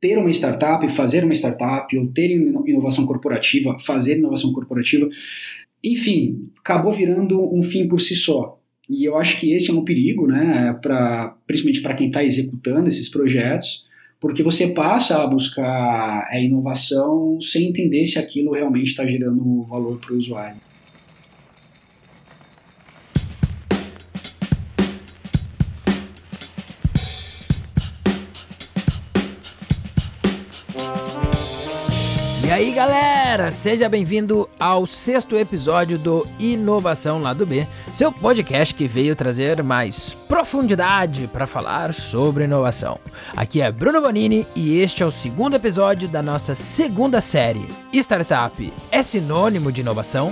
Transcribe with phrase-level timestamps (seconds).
[0.00, 5.08] ter uma startup, fazer uma startup, ou ter inovação corporativa, fazer inovação corporativa,
[5.84, 8.58] enfim, acabou virando um fim por si só.
[8.88, 12.88] E eu acho que esse é um perigo, né, pra, principalmente para quem está executando
[12.88, 13.86] esses projetos,
[14.18, 19.98] porque você passa a buscar a inovação sem entender se aquilo realmente está gerando valor
[19.98, 20.69] para o usuário.
[32.60, 39.16] Aí galera, seja bem-vindo ao sexto episódio do Inovação Lado B, seu podcast que veio
[39.16, 42.98] trazer mais profundidade para falar sobre inovação.
[43.34, 47.66] Aqui é Bruno Bonini e este é o segundo episódio da nossa segunda série.
[47.94, 50.30] Startup é sinônimo de inovação?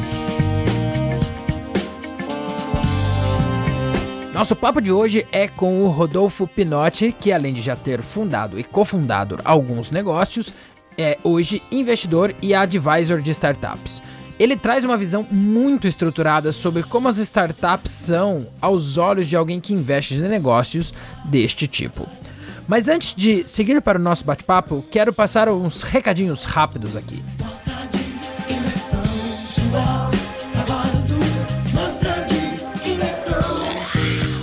[4.34, 8.56] Nosso papo de hoje é com o Rodolfo Pinotti, que além de já ter fundado
[8.56, 10.52] e cofundado alguns negócios,
[10.98, 14.02] é hoje investidor e advisor de startups.
[14.38, 19.60] Ele traz uma visão muito estruturada sobre como as startups são aos olhos de alguém
[19.60, 20.92] que investe em negócios
[21.24, 22.06] deste tipo.
[22.66, 27.22] Mas antes de seguir para o nosso bate-papo, quero passar uns recadinhos rápidos aqui.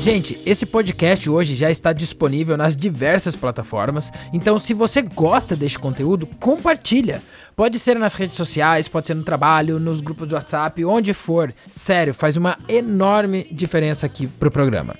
[0.05, 5.79] Gente, esse podcast hoje já está disponível nas diversas plataformas, então se você gosta deste
[5.79, 7.23] conteúdo, compartilha.
[7.55, 11.51] Pode ser nas redes sociais, pode ser no trabalho, nos grupos do WhatsApp, onde for.
[11.71, 14.95] Sério, faz uma enorme diferença aqui pro programa.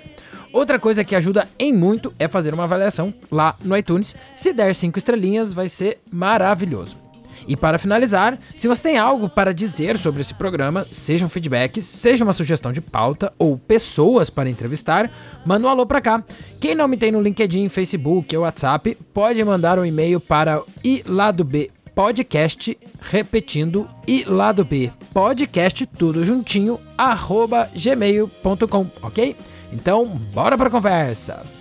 [0.52, 4.16] Outra coisa que ajuda em muito é fazer uma avaliação lá no iTunes.
[4.36, 7.05] Se der cinco estrelinhas, vai ser maravilhoso.
[7.48, 11.82] E para finalizar, se você tem algo para dizer sobre esse programa, seja um feedback,
[11.82, 15.12] seja uma sugestão de pauta ou pessoas para entrevistar,
[15.46, 16.24] manda um alô para cá.
[16.60, 21.72] Quem não me tem no LinkedIn, Facebook ou WhatsApp, pode mandar um e-mail para iladb
[21.96, 22.78] podcast,
[23.10, 23.88] repetindo,
[24.28, 29.36] lado B, podcast, tudo juntinho, arroba gmail.com, ok?
[29.72, 31.55] Então, bora para a conversa!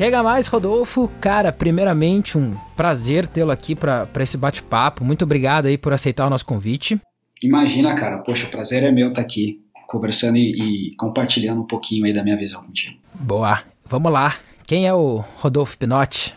[0.00, 1.10] Chega mais, Rodolfo.
[1.20, 5.04] Cara, primeiramente, um prazer tê-lo aqui para esse bate-papo.
[5.04, 6.98] Muito obrigado aí por aceitar o nosso convite.
[7.42, 8.16] Imagina, cara.
[8.16, 12.24] Poxa, o prazer é meu estar aqui conversando e, e compartilhando um pouquinho aí da
[12.24, 12.96] minha visão contigo.
[13.12, 13.62] Boa.
[13.84, 14.38] Vamos lá.
[14.66, 16.32] Quem é o Rodolfo Pinotti?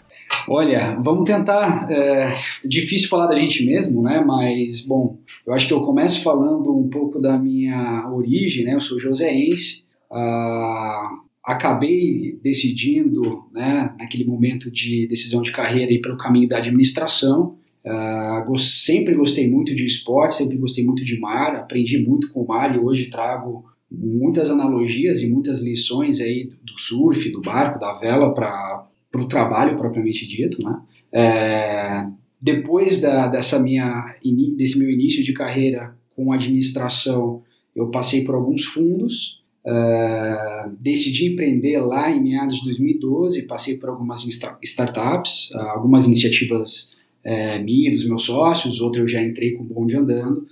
[0.50, 1.90] Olha, vamos tentar.
[1.90, 2.34] É,
[2.66, 4.22] difícil falar da gente mesmo, né?
[4.28, 8.74] Mas, bom, eu acho que eu começo falando um pouco da minha origem, né?
[8.74, 9.86] Eu sou joséense.
[10.12, 11.12] Ah,
[11.44, 17.58] acabei decidindo, né, naquele momento de decisão de carreira, ir pelo caminho da administração.
[17.86, 22.48] Uh, sempre gostei muito de esporte, sempre gostei muito de mar, aprendi muito com o
[22.48, 27.94] mar e hoje trago muitas analogias e muitas lições aí do surf, do barco, da
[27.94, 30.82] vela para o trabalho propriamente dito, né?
[31.12, 32.08] É,
[32.42, 34.16] depois da, dessa minha,
[34.56, 37.44] desse meu início de carreira com administração,
[37.76, 43.88] eu passei por alguns fundos, Uh, decidi empreender lá em meados de 2012, passei por
[43.88, 44.26] algumas
[44.62, 46.94] startups, uh, algumas iniciativas
[47.26, 50.46] uh, minhas, dos meus sócios, outras eu já entrei com o bonde andando.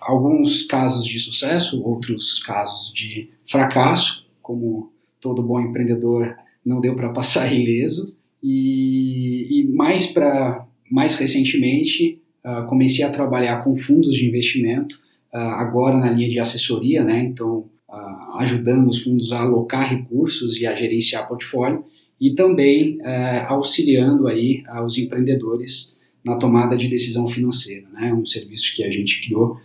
[0.00, 7.10] alguns casos de sucesso, outros casos de fracasso, como todo bom empreendedor não deu para
[7.10, 8.14] passar ileso.
[8.42, 12.18] E, e mais, pra, mais recentemente,
[12.68, 15.03] comecei a trabalhar com fundos de investimento, ah,
[15.38, 17.22] agora na linha de assessoria, né?
[17.22, 21.84] Então, ah, ajudando os fundos a alocar recursos e a gerenciar portfólio
[22.20, 28.12] e também eh, auxiliando aí os empreendedores na tomada de decisão financeira, né?
[28.12, 29.58] Um serviço que a gente criou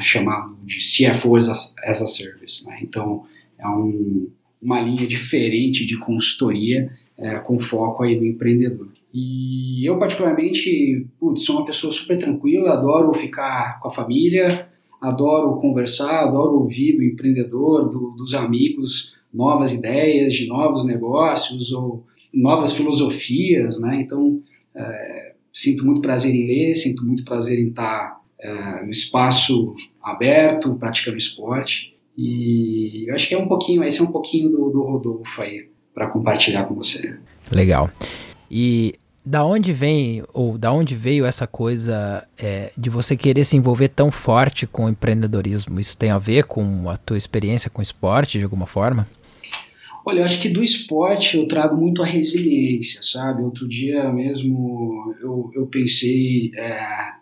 [0.00, 2.78] chamado de CFO as a, as a Service, né?
[2.82, 3.24] Então,
[3.58, 4.28] é um,
[4.60, 8.88] uma linha diferente de consultoria uh, com foco aí no empreendedor.
[9.12, 14.68] E eu, particularmente, putz, sou uma pessoa super tranquila, adoro ficar com a família,
[15.06, 22.04] adoro conversar, adoro ouvir do empreendedor, do, dos amigos, novas ideias de novos negócios ou
[22.32, 24.00] novas filosofias, né?
[24.00, 24.40] Então,
[24.74, 30.74] é, sinto muito prazer em ler, sinto muito prazer em estar é, no espaço aberto,
[30.74, 31.94] praticando esporte.
[32.16, 35.68] E eu acho que é um pouquinho, esse é um pouquinho do, do Rodolfo aí
[35.94, 37.16] para compartilhar com você.
[37.52, 37.90] Legal.
[38.50, 38.94] E
[39.26, 43.88] da onde vem ou da onde veio essa coisa é, de você querer se envolver
[43.88, 45.80] tão forte com o empreendedorismo?
[45.80, 49.08] Isso tem a ver com a tua experiência com esporte de alguma forma?
[50.04, 53.42] Olha, eu acho que do esporte eu trago muito a resiliência, sabe?
[53.42, 56.78] Outro dia mesmo eu, eu pensei é,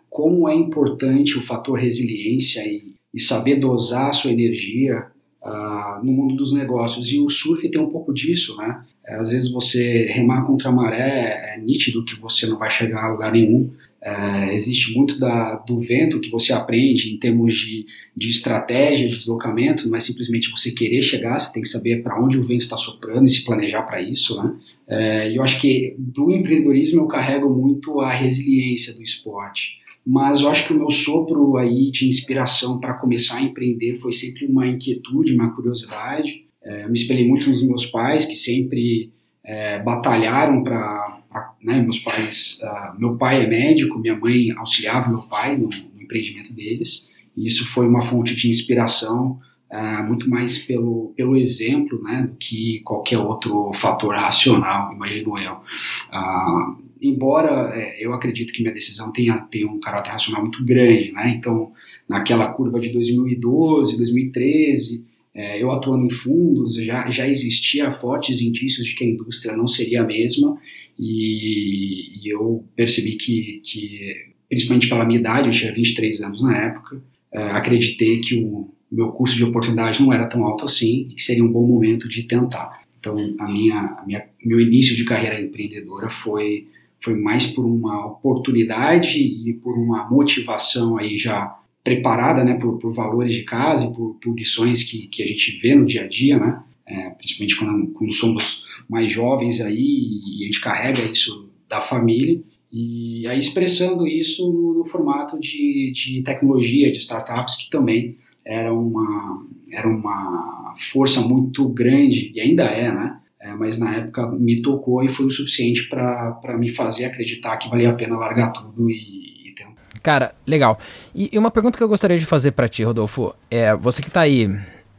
[0.07, 5.07] como é importante o fator resiliência e, e saber dosar a sua energia
[5.45, 7.11] uh, no mundo dos negócios.
[7.11, 8.81] E o surf tem um pouco disso, né?
[9.05, 13.05] É, às vezes você remar contra a maré é nítido que você não vai chegar
[13.05, 13.69] a lugar nenhum.
[14.01, 19.17] É, existe muito da, do vento que você aprende em termos de, de estratégia de
[19.17, 22.61] deslocamento, não é simplesmente você querer chegar, você tem que saber para onde o vento
[22.61, 24.39] está soprando e se planejar para isso.
[24.39, 24.55] Né?
[24.87, 30.49] É, eu acho que do empreendedorismo eu carrego muito a resiliência do esporte mas eu
[30.49, 34.67] acho que o meu sopro aí de inspiração para começar a empreender foi sempre uma
[34.67, 36.45] inquietude, uma curiosidade.
[36.63, 39.11] É, me espelhei muito nos meus pais, que sempre
[39.43, 41.21] é, batalharam para.
[41.61, 42.59] Né, meus pais.
[42.61, 47.45] Uh, meu pai é médico, minha mãe auxiliava meu pai no, no empreendimento deles, e
[47.45, 49.39] isso foi uma fonte de inspiração.
[49.69, 55.55] Uh, muito mais pelo, pelo exemplo né, do que qualquer outro fator racional, imagino eu.
[55.55, 61.11] Uh, embora é, eu acredito que minha decisão tenha, tenha um caráter racional muito grande,
[61.11, 61.35] né?
[61.37, 61.71] Então,
[62.07, 65.03] naquela curva de 2012, 2013,
[65.33, 69.67] é, eu atuando em fundos, já, já existia fortes indícios de que a indústria não
[69.67, 70.57] seria a mesma
[70.97, 74.13] e, e eu percebi que, que,
[74.47, 77.01] principalmente pela minha idade, eu tinha 23 anos na época,
[77.33, 81.21] é, acreditei que o meu custo de oportunidade não era tão alto assim e que
[81.21, 82.81] seria um bom momento de tentar.
[82.97, 86.67] Então, a minha, a minha, meu início de carreira empreendedora foi
[86.99, 92.91] foi mais por uma oportunidade e por uma motivação aí já preparada, né, por, por
[92.91, 96.07] valores de casa e por, por lições que, que a gente vê no dia a
[96.07, 101.49] dia, né, é, principalmente quando, quando somos mais jovens aí e a gente carrega isso
[101.69, 102.41] da família.
[102.71, 108.73] E aí expressando isso no, no formato de, de tecnologia, de startups que também era
[108.73, 114.59] uma, era uma força muito grande e ainda é, né, é, mas na época me
[114.59, 118.89] tocou e foi o suficiente para me fazer acreditar que valia a pena largar tudo
[118.89, 119.73] e, e ter um...
[120.01, 120.79] Cara, legal.
[121.13, 124.07] E, e, uma pergunta que eu gostaria de fazer para ti, Rodolfo, é você que
[124.07, 124.49] está aí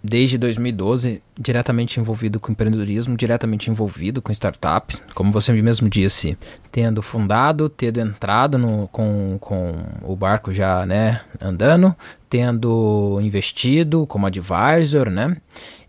[0.01, 6.39] desde 2012 diretamente envolvido com empreendedorismo, diretamente envolvido com startup, como você mesmo disse,
[6.71, 11.93] tendo fundado, tendo entrado no, com, com o barco já né, andando,
[12.31, 15.37] tendo investido como advisor, né?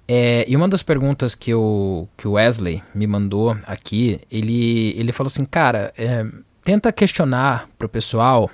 [0.08, 5.12] É, e uma das perguntas que o, que o Wesley me mandou aqui, ele, ele
[5.12, 6.26] falou assim, cara, é,
[6.64, 8.50] tenta questionar para o pessoal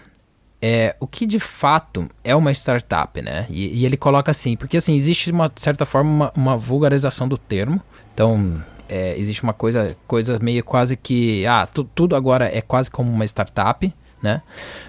[0.59, 3.45] é, o que de fato é uma startup, né?
[3.49, 7.27] E, e, ele coloca assim, porque assim, existe de uma certa forma uma, uma vulgarização
[7.27, 7.81] do termo,
[8.13, 12.89] então é, existe uma coisa, coisa meio quase que, ah, tu, tudo agora é quase
[12.89, 14.41] como uma startup, né?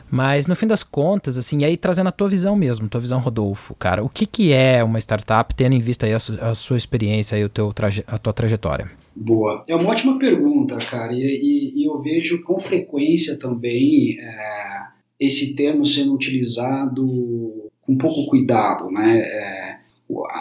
[0.09, 3.75] Mas no fim das contas, assim, aí trazendo a tua visão mesmo, tua visão Rodolfo,
[3.75, 6.77] cara, o que, que é uma startup, tendo em vista aí a, su a sua
[6.77, 7.75] experiência e o teu
[8.07, 8.89] a tua trajetória?
[9.17, 9.65] Boa.
[9.69, 14.83] É uma ótima pergunta, cara, e, e, e eu vejo com frequência também é,
[15.19, 19.19] esse termo sendo utilizado com pouco cuidado, né?
[19.19, 19.79] É,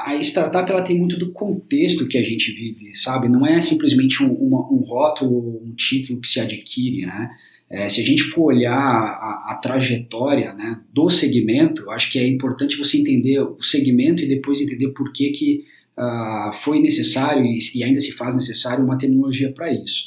[0.06, 3.28] a startup ela tem muito do contexto que a gente vive, sabe?
[3.28, 7.32] Não é simplesmente um, uma, um rótulo, um título que se adquire, né?
[7.70, 12.28] É, se a gente for olhar a, a, trajetória né, do segmento, acho que é
[12.28, 15.66] importante você entender o segmento e depois entender por que, que
[15.98, 20.06] uh, foi necessário e, e, ainda se faz necessário uma tecnologia para isso.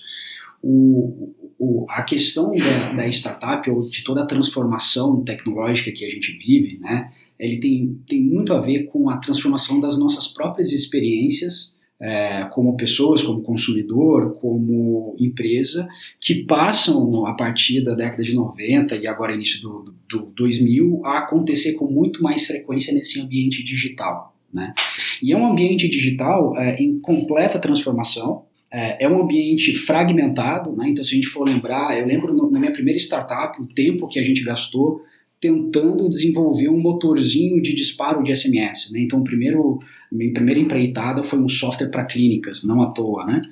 [0.63, 6.11] O, o, a questão da, da, startup ou de toda a transformação tecnológica que a
[6.11, 10.73] gente vive, né, ele tem, tem muito a ver com a transformação das nossas próprias
[10.73, 15.89] experiências é, como pessoas, como consumidor, como empresa,
[16.21, 21.03] que passam a partir da década de 90 e agora início do, do, do 2000
[21.05, 24.37] a acontecer com muito mais frequência nesse ambiente digital.
[24.53, 24.75] Né?
[25.23, 30.89] E é um ambiente digital é, em completa transformação, é, é, um ambiente fragmentado, né?
[30.89, 34.19] então se a gente for lembrar, eu lembro na minha primeira startup o tempo que
[34.19, 35.03] a gente gastou
[35.47, 38.91] tentando desenvolver um motorzinho de disparo de SMS.
[38.91, 39.01] Né?
[39.01, 39.79] Então, primeiro
[40.11, 43.43] minha primeira empreitada foi um software para clínicas, não à toa, né?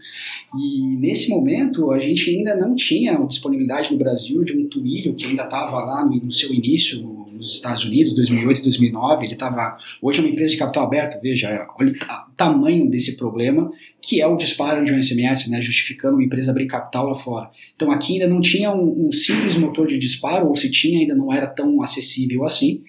[0.57, 5.27] E nesse momento a gente ainda não tinha disponibilidade no Brasil de um Twilio que
[5.27, 9.27] ainda estava lá no, no, seu início nos Estados Unidos, 2008, 2009.
[9.27, 11.21] Ele estava hoje é uma empresa de capital aberto.
[11.21, 15.63] Veja, olha o tamanho desse problema que é o disparo de um SMS, né?
[15.63, 17.51] Justificando uma empresa abrir capital lá fora.
[17.75, 21.15] Então aqui ainda não tinha um, um simples motor de disparo, ou se tinha ainda
[21.15, 22.83] não era tão acessível assim.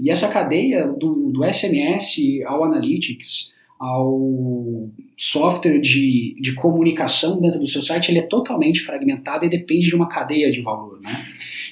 [0.00, 2.16] E essa cadeia do, do SMS
[2.46, 9.44] ao Analytics, ao software de, de comunicação dentro do seu site, ele é totalmente fragmentado
[9.44, 11.00] e depende de uma cadeia de valor.
[11.00, 11.26] Né?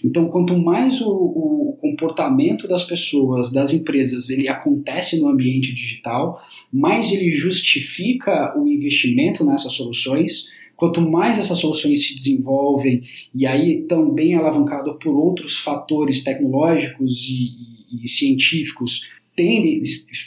[0.04, 1.69] Então, quanto mais o, o
[2.00, 6.42] comportamento das pessoas, das empresas, ele acontece no ambiente digital,
[6.72, 13.02] mais ele justifica o investimento nessas soluções, quanto mais essas soluções se desenvolvem,
[13.34, 19.82] e aí também alavancado por outros fatores tecnológicos e, e, e científicos, tendem,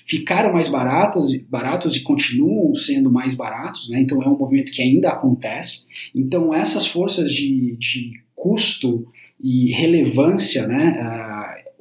[0.06, 4.00] ficaram mais baratos, baratos e continuam sendo mais baratos, né?
[4.00, 5.86] então é um movimento que ainda acontece.
[6.14, 9.08] Então essas forças de, de custo
[9.44, 10.94] e relevância, né?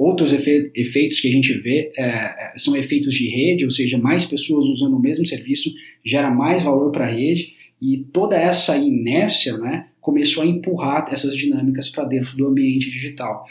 [0.03, 4.25] Outros efe efeitos que a gente vê uh, são efeitos de rede, ou seja, mais
[4.25, 5.73] pessoas usando o mesmo serviço
[6.05, 9.87] gera mais valor para a rede e toda essa inércia, né?
[10.01, 13.45] começou a empurrar essas dinâmicas para dentro do ambiente digital.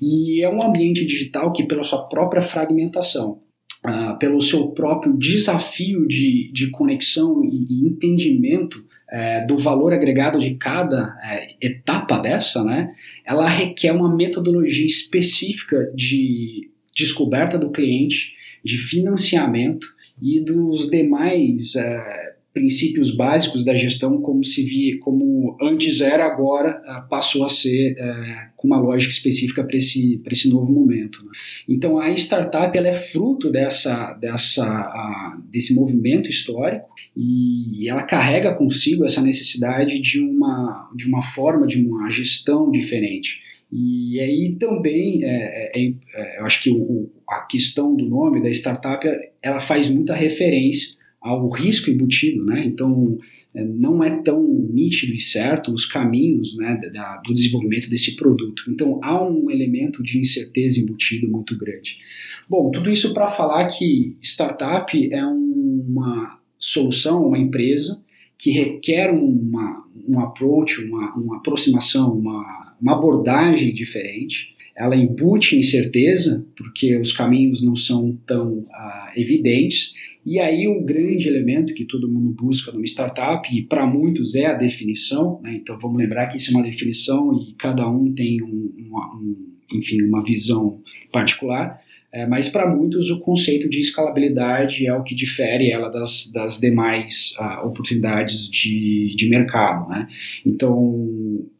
[0.00, 3.40] E é um ambiente digital que, pela sua própria fragmentação,
[3.82, 8.84] uh, pelo seu próprio desafio de, de conexão e, e entendimento
[9.14, 12.92] uh, do valor agregado de cada uh, etapa dessa, né,
[13.24, 18.32] ela requer uma metodologia específica de descoberta do cliente,
[18.64, 19.86] de financiamento
[20.20, 26.80] e dos demais uh, princípios básicos da gestão como se via, como antes era, agora
[26.86, 31.18] uh, passou a ser uh, com uma lógica específica para esse, esse novo momento.
[31.24, 31.32] Né?
[31.68, 38.54] Então a startup ela é fruto dessa, dessa, uh, desse movimento histórico e ela carrega
[38.54, 43.40] consigo essa necessidade de uma, de uma forma de uma gestão diferente.
[43.72, 48.48] E aí também, é, é, é, eu acho que o, a questão do nome da
[48.50, 49.04] startup,
[49.42, 52.62] ela faz muita referência ao risco embutido, né?
[52.66, 53.18] Então
[53.54, 58.62] é, não é tão nítido e certo os caminhos né, da, do desenvolvimento desse produto.
[58.68, 61.96] Então há um elemento de incerteza embutido muito grande.
[62.46, 68.04] Bom, tudo isso para falar que startup é uma solução, uma empresa
[68.36, 76.44] que requer uma, um approach, uma, uma aproximação, uma, uma abordagem diferente ela embute incerteza,
[76.56, 78.66] porque os caminhos não são tão uh,
[79.14, 84.34] evidentes, e aí o grande elemento que todo mundo busca numa startup, e para muitos
[84.34, 85.54] é a definição, né?
[85.54, 89.36] então vamos lembrar que isso é uma definição e cada um tem um, uma, um,
[89.72, 90.80] enfim, uma visão
[91.12, 91.78] particular,
[92.14, 96.60] é, mas para muitos o conceito de escalabilidade é o que difere ela das, das
[96.60, 99.88] demais uh, oportunidades de, de mercado.
[99.90, 100.06] Né?
[100.46, 100.78] Então,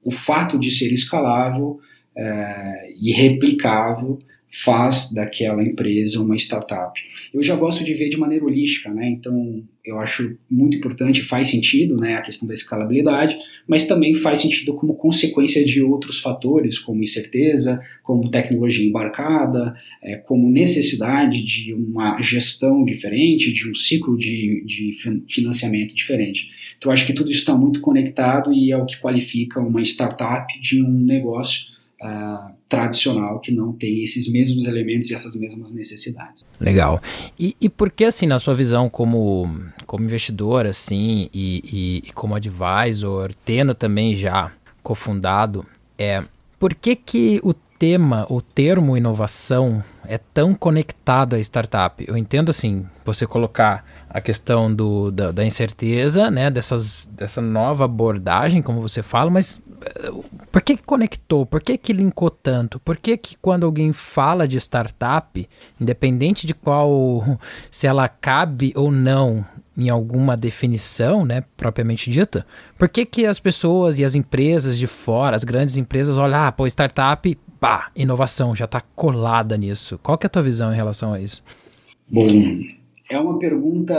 [0.04, 1.80] o fato de ser escalável
[2.16, 4.20] é, e replicável
[4.54, 7.00] faz daquela empresa uma startup.
[7.32, 9.08] Eu já gosto de ver de maneira holística, né?
[9.08, 14.38] Então, eu acho muito importante, faz sentido, né, a questão da escalabilidade, mas também faz
[14.38, 21.74] sentido como consequência de outros fatores, como incerteza, como tecnologia embarcada, é, como necessidade de
[21.74, 24.92] uma gestão diferente, de um ciclo de, de
[25.28, 26.48] financiamento diferente.
[26.78, 30.46] Então, acho que tudo isso está muito conectado e é o que qualifica uma startup
[30.60, 36.44] de um negócio uh, tradicional que não tem esses mesmos elementos e essas mesmas necessidades.
[36.60, 37.00] Legal.
[37.38, 39.48] E, e por que, assim, na sua visão como,
[39.86, 41.62] como investidor, assim, e,
[42.04, 45.64] e, e como advisor, tendo também já cofundado,
[45.98, 46.22] é,
[46.58, 52.04] por que que o tema, o termo inovação é tão conectado à startup?
[52.06, 57.84] Eu entendo assim, você colocar a questão do, da, da, incerteza, né, dessas, dessa nova
[57.84, 59.60] abordagem, como você fala, mas
[60.50, 61.44] por que, conectou?
[61.44, 62.78] Por que, que linkou tanto?
[62.80, 65.48] Por que, que quando alguém fala de startup,
[65.80, 67.38] independente de qual,
[67.70, 69.44] se ela cabe ou não
[69.76, 72.46] em alguma definição, né, propriamente dita,
[72.78, 76.52] por que, que as pessoas e as empresas de fora, as grandes empresas, olham, ah,
[76.52, 79.98] pô, startup, pá, inovação, já está colada nisso.
[80.02, 81.42] Qual que é a tua visão em relação a isso?
[82.08, 82.28] Bom,
[83.10, 83.94] é uma pergunta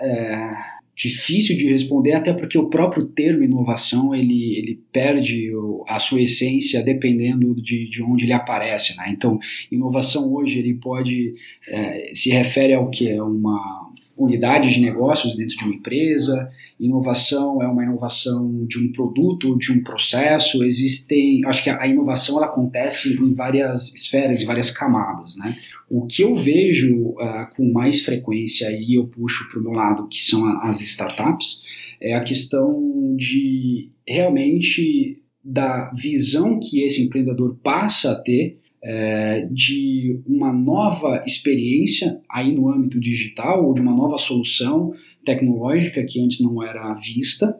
[0.00, 0.54] é,
[1.00, 5.50] difícil de responder, até porque o próprio termo inovação ele, ele perde
[5.88, 8.94] a sua essência dependendo de, de onde ele aparece.
[8.98, 9.06] Né?
[9.08, 9.38] Então,
[9.72, 11.32] inovação hoje ele pode
[11.66, 13.89] é, se refere ao que é uma
[14.24, 19.72] unidade de negócios dentro de uma empresa, inovação é uma inovação de um produto, de
[19.72, 25.36] um processo, existem, acho que a inovação ela acontece em várias esferas, em várias camadas,
[25.36, 25.56] né?
[25.88, 30.06] O que eu vejo uh, com mais frequência, e eu puxo para o meu lado,
[30.06, 31.64] que são as startups,
[32.00, 40.20] é a questão de realmente da visão que esse empreendedor passa a ter é, de
[40.26, 44.92] uma nova experiência aí no âmbito digital ou de uma nova solução
[45.24, 47.54] tecnológica que antes não era vista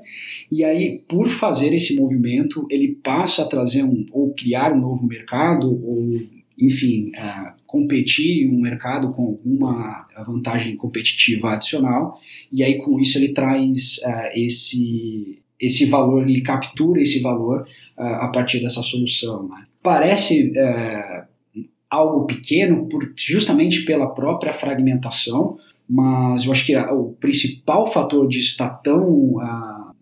[0.51, 5.07] e aí por fazer esse movimento ele passa a trazer um ou criar um novo
[5.07, 6.21] mercado ou
[6.61, 12.21] enfim, uh, competir em um mercado com alguma vantagem competitiva adicional,
[12.53, 17.63] e aí com isso ele traz uh, esse, esse valor, ele captura esse valor
[17.97, 19.49] uh, a partir dessa solução.
[19.49, 19.65] Né?
[19.83, 20.53] Parece
[21.91, 28.53] algo pequeno por, justamente pela própria fragmentação, mas eu acho que o principal fator disso
[28.53, 29.35] estar tá tão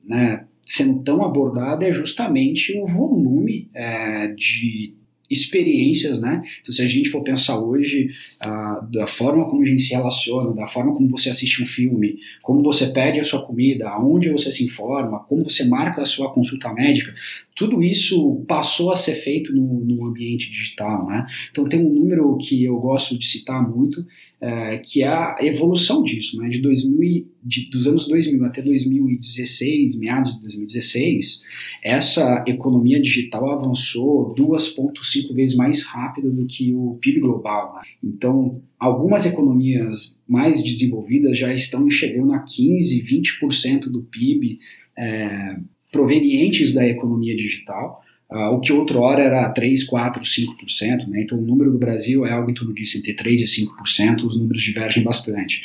[0.04, 4.94] né, sendo tão abordado é justamente o volume é, de
[5.30, 6.42] experiências, né?
[6.60, 8.10] Então, se a gente for pensar hoje
[8.42, 12.18] uh, da forma como a gente se relaciona, da forma como você assiste um filme,
[12.42, 16.32] como você pede a sua comida, aonde você se informa, como você marca a sua
[16.32, 17.12] consulta médica,
[17.58, 21.26] tudo isso passou a ser feito no, no ambiente digital, né?
[21.50, 24.06] Então tem um número que eu gosto de citar muito,
[24.40, 26.48] é, que é a evolução disso, né?
[26.48, 31.42] De 2000 de, dos anos 2000 até 2016, meados de 2016,
[31.82, 37.74] essa economia digital avançou 2,5 vezes mais rápido do que o PIB global.
[37.74, 37.82] Né?
[38.04, 44.60] Então, algumas economias mais desenvolvidas já estão chegando a 15, 20% do PIB
[44.96, 45.58] é,
[45.90, 51.22] provenientes da economia digital, uh, o que outrora era 3, 4, 5%, né?
[51.22, 54.38] então o número do Brasil é algo em torno disso, entre 3% e 5%, os
[54.38, 55.62] números divergem bastante.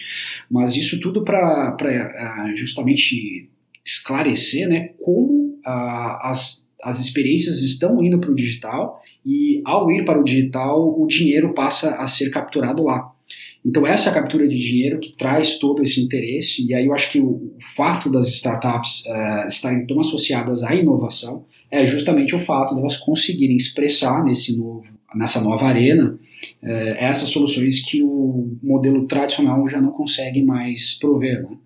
[0.49, 3.49] Mas isso tudo para uh, justamente
[3.85, 10.05] esclarecer né, como uh, as, as experiências estão indo para o digital e ao ir
[10.05, 13.12] para o digital o dinheiro passa a ser capturado lá.
[13.65, 16.93] Então, essa é a captura de dinheiro que traz todo esse interesse, e aí eu
[16.93, 22.35] acho que o, o fato das startups uh, estarem tão associadas à inovação é justamente
[22.35, 26.19] o fato delas de conseguirem expressar nesse novo, nessa nova arena
[26.61, 26.67] uh,
[26.97, 31.43] essas soluções que o modelo tradicional já não consegue mais prover.
[31.43, 31.57] Né?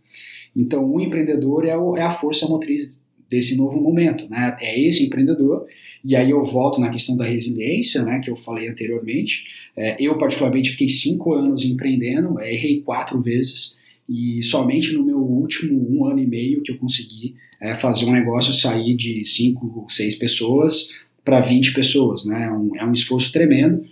[0.55, 4.55] Então, o empreendedor é, o, é a força motriz desse novo momento, né?
[4.61, 5.65] É esse empreendedor,
[6.03, 9.43] e aí eu volto na questão da resiliência, né, que eu falei anteriormente.
[9.75, 13.75] É, eu, particularmente, fiquei cinco anos empreendendo, é, errei quatro vezes,
[14.07, 18.13] e somente no meu último um ano e meio que eu consegui é, fazer um
[18.13, 20.89] negócio sair de cinco, seis pessoas
[21.25, 22.45] para 20 pessoas, né?
[22.45, 23.83] É um, é um esforço tremendo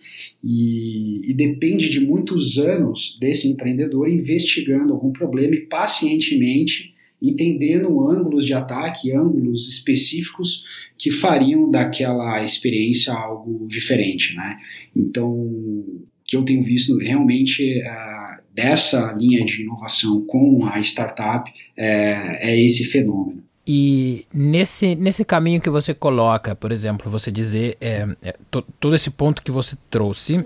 [0.42, 6.95] e, e, depende de muitos anos desse empreendedor investigando algum problema e pacientemente
[7.29, 10.63] entendendo ângulos de ataque, ângulos específicos
[10.98, 14.58] que fariam daquela experiência algo diferente, né?
[14.96, 21.51] Então, o que eu tenho visto realmente uh, dessa linha de inovação com a startup
[21.77, 23.45] é, é esse fenômeno.
[23.68, 28.94] E nesse, nesse caminho que você coloca, por exemplo, você dizer é, é, to, todo
[28.94, 30.46] esse ponto que você trouxe,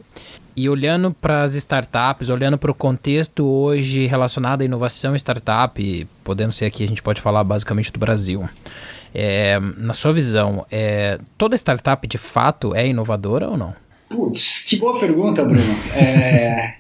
[0.56, 6.56] e olhando para as startups, olhando para o contexto hoje relacionado à inovação startup, podemos
[6.56, 8.48] ser aqui, a gente pode falar basicamente do Brasil.
[9.14, 13.74] É, na sua visão, é, toda startup de fato é inovadora ou não?
[14.10, 15.62] Putz, que boa pergunta, Bruno.
[15.96, 16.79] É,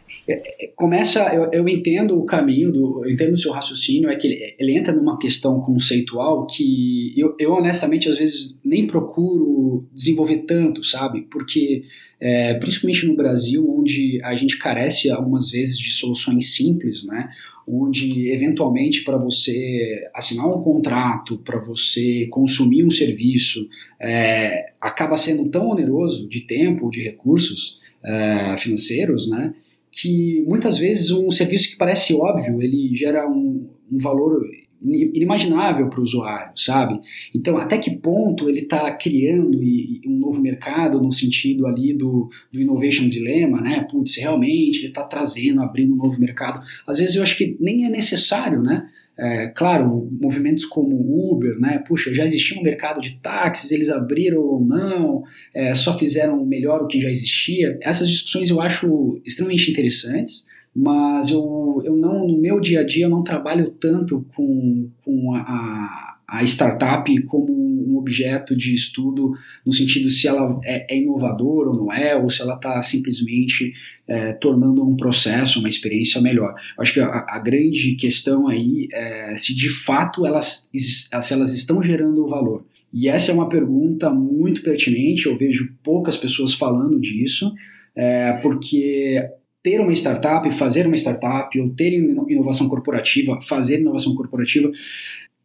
[0.76, 4.56] começa, eu, eu, entendo o caminho, do, eu entendo o seu raciocínio, é que ele,
[4.60, 10.84] ele entra numa questão conceitual que eu, eu, honestamente às vezes nem procuro desenvolver tanto,
[10.84, 11.22] sabe?
[11.32, 11.84] Porque,
[12.20, 17.30] é, principalmente no Brasil, onde a gente carece algumas vezes de soluções simples, né?
[17.68, 23.68] Onde eventualmente para você assinar um contrato, para você consumir um serviço,
[24.02, 29.54] é, acaba sendo tão oneroso de tempo, de recursos é, financeiros, né?
[29.92, 34.40] Que muitas vezes um serviço que parece óbvio, ele gera um, um valor
[34.82, 37.00] inimaginável para o usuário, sabe?
[37.36, 39.60] Então, até que ponto ele está criando
[40.08, 43.86] um novo mercado no sentido ali do, do innovation dilemma, né?
[43.90, 46.66] Putz, realmente ele está trazendo, abrindo um novo mercado.
[46.88, 48.90] Às vezes eu acho que nem é necessário, né?
[49.22, 51.84] É, claro, movimentos como Uber, né?
[51.86, 56.82] Puxa, já existia um mercado de táxis, eles abriram ou não, é, só fizeram melhor
[56.82, 57.78] o que já existia.
[57.82, 63.06] Essas discussões eu acho extremamente interessantes, mas eu, eu não, no meu dia a dia,
[63.06, 67.52] eu não trabalho tanto com, com a, a startup como
[68.00, 69.34] objeto de estudo
[69.66, 73.74] no sentido se ela é, é inovadora ou não é, ou se ela está simplesmente
[74.08, 76.56] é, tornando um processo, uma experiência melhor.
[76.78, 81.54] Eu acho que a, a, grande questão aí é se de fato elas, se elas
[81.54, 82.66] estão gerando valor.
[82.92, 87.54] E essa é uma pergunta muito pertinente, eu vejo poucas pessoas falando disso,
[87.96, 89.30] é, porque
[89.62, 94.72] ter uma startup, fazer uma startup, ou ter inovação corporativa, fazer inovação corporativa,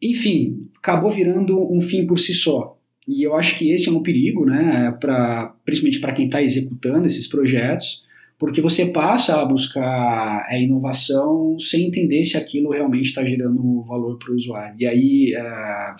[0.01, 2.77] enfim, acabou virando um fim por si só.
[3.07, 7.05] E eu acho que esse é um perigo, né, pra, principalmente para quem está executando
[7.05, 8.03] esses projetos,
[8.37, 14.17] porque você passa a buscar a inovação sem entender se aquilo realmente está gerando valor
[14.17, 14.75] para o usuário.
[14.79, 15.95] E aí uh,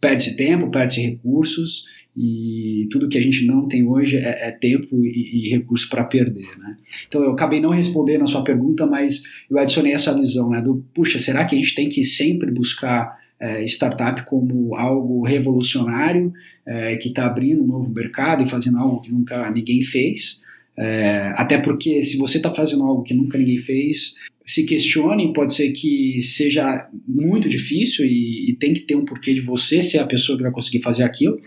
[0.00, 1.84] perde-se tempo, perde-se recursos,
[2.20, 6.02] e tudo que a gente não tem hoje é, é tempo e, e recurso para
[6.02, 6.76] perder, né?
[7.06, 10.60] Então eu acabei não respondendo a sua pergunta, mas eu adicionei essa visão, né?
[10.60, 13.27] Do puxa, será que a gente tem que sempre buscar é,
[13.64, 16.32] startup como algo revolucionário
[16.66, 20.40] é, que está abrindo um novo mercado e fazendo algo que nunca ninguém fez?
[20.76, 24.14] É, até porque se você está fazendo algo que nunca ninguém fez,
[24.46, 29.34] se questione, pode ser que seja muito difícil e, e, tem que ter um porquê
[29.34, 31.38] de você ser a pessoa que vai conseguir fazer aquilo,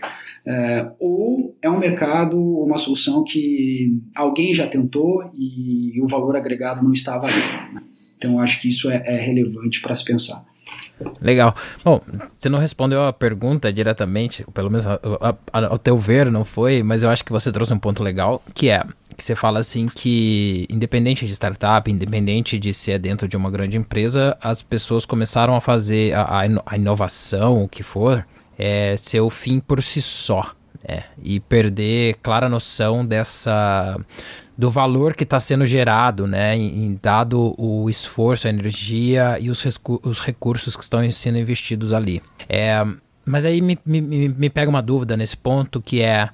[0.46, 6.84] é, ou é um mercado, uma solução que alguém já tentou e o valor agregado
[6.84, 7.74] não estava ali.
[7.74, 7.82] Né?
[8.18, 10.44] Então, acho que isso é, é relevante para se pensar.
[11.20, 11.54] Legal.
[11.84, 12.00] Bom,
[12.38, 17.10] você não respondeu a pergunta diretamente, pelo menos ao teu ver não foi, mas eu
[17.10, 18.84] acho que você trouxe um ponto legal, que é
[19.16, 23.76] que você fala assim que independente de startup, independente de ser dentro de uma grande
[23.76, 28.26] empresa, as pessoas começaram a fazer a, a inovação, o que for,
[28.58, 30.52] é, ser o fim por si só.
[30.84, 33.96] É, e perder clara noção dessa
[34.58, 39.64] do valor que está sendo gerado, né, em, dado o esforço, a energia e os,
[40.02, 42.20] os recursos que estão sendo investidos ali.
[42.48, 42.84] É,
[43.24, 46.28] mas aí me, me, me pega uma dúvida nesse ponto que é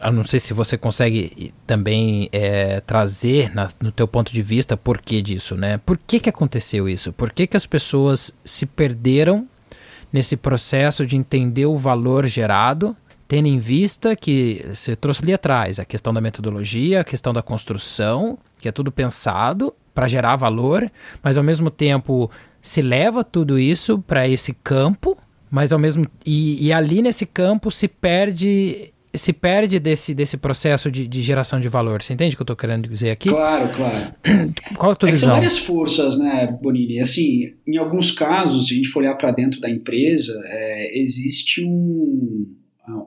[0.00, 4.76] eu não sei se você consegue também é, trazer na, no teu ponto de vista
[4.76, 5.78] por que disso, né?
[5.78, 7.12] Por que, que aconteceu isso?
[7.12, 9.48] Por que, que as pessoas se perderam
[10.12, 12.96] nesse processo de entender o valor gerado
[13.32, 17.40] tendo em vista que você trouxe ali atrás a questão da metodologia, a questão da
[17.40, 20.92] construção, que é tudo pensado para gerar valor,
[21.22, 25.16] mas ao mesmo tempo se leva tudo isso para esse campo,
[25.50, 30.90] mas ao mesmo e, e, ali nesse campo se perde se perde desse, desse processo
[30.90, 32.02] de, de geração de valor.
[32.02, 33.30] Você entende o que eu estou querendo dizer aqui?
[33.30, 34.14] Claro, claro.
[34.76, 35.28] Qual a tua é visão?
[35.28, 37.00] São várias forças, né, Bonini?
[37.00, 41.64] Assim, em alguns casos, se a gente for olhar para dentro da empresa, é, existe
[41.64, 42.60] um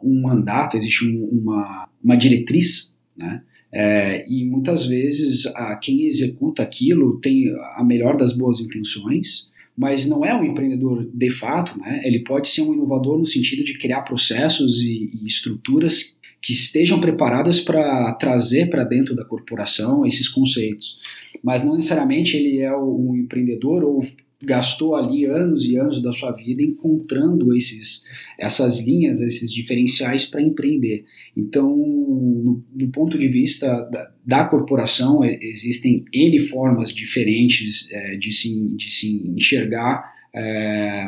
[0.03, 3.41] um mandato, existe um, uma, uma diretriz, né?
[3.71, 10.05] É, e muitas vezes a, quem executa aquilo tem a melhor das boas intenções, mas
[10.05, 12.01] não é um empreendedor de fato, né?
[12.05, 17.01] Ele pode ser um inovador no sentido de criar processos e, e estruturas que estejam
[17.01, 20.99] preparadas para trazer para dentro da corporação esses conceitos.
[21.43, 24.05] Mas não necessariamente ele é um empreendedor ou
[24.41, 28.04] gastou ali anos e anos da sua vida encontrando esses,
[28.38, 31.06] essas linhas, esses diferenciais para empreender.
[31.36, 38.34] Então, no, do ponto de vista da, da, corporação, existem N formas diferentes é, de,
[38.34, 41.08] se, de se enxergar é,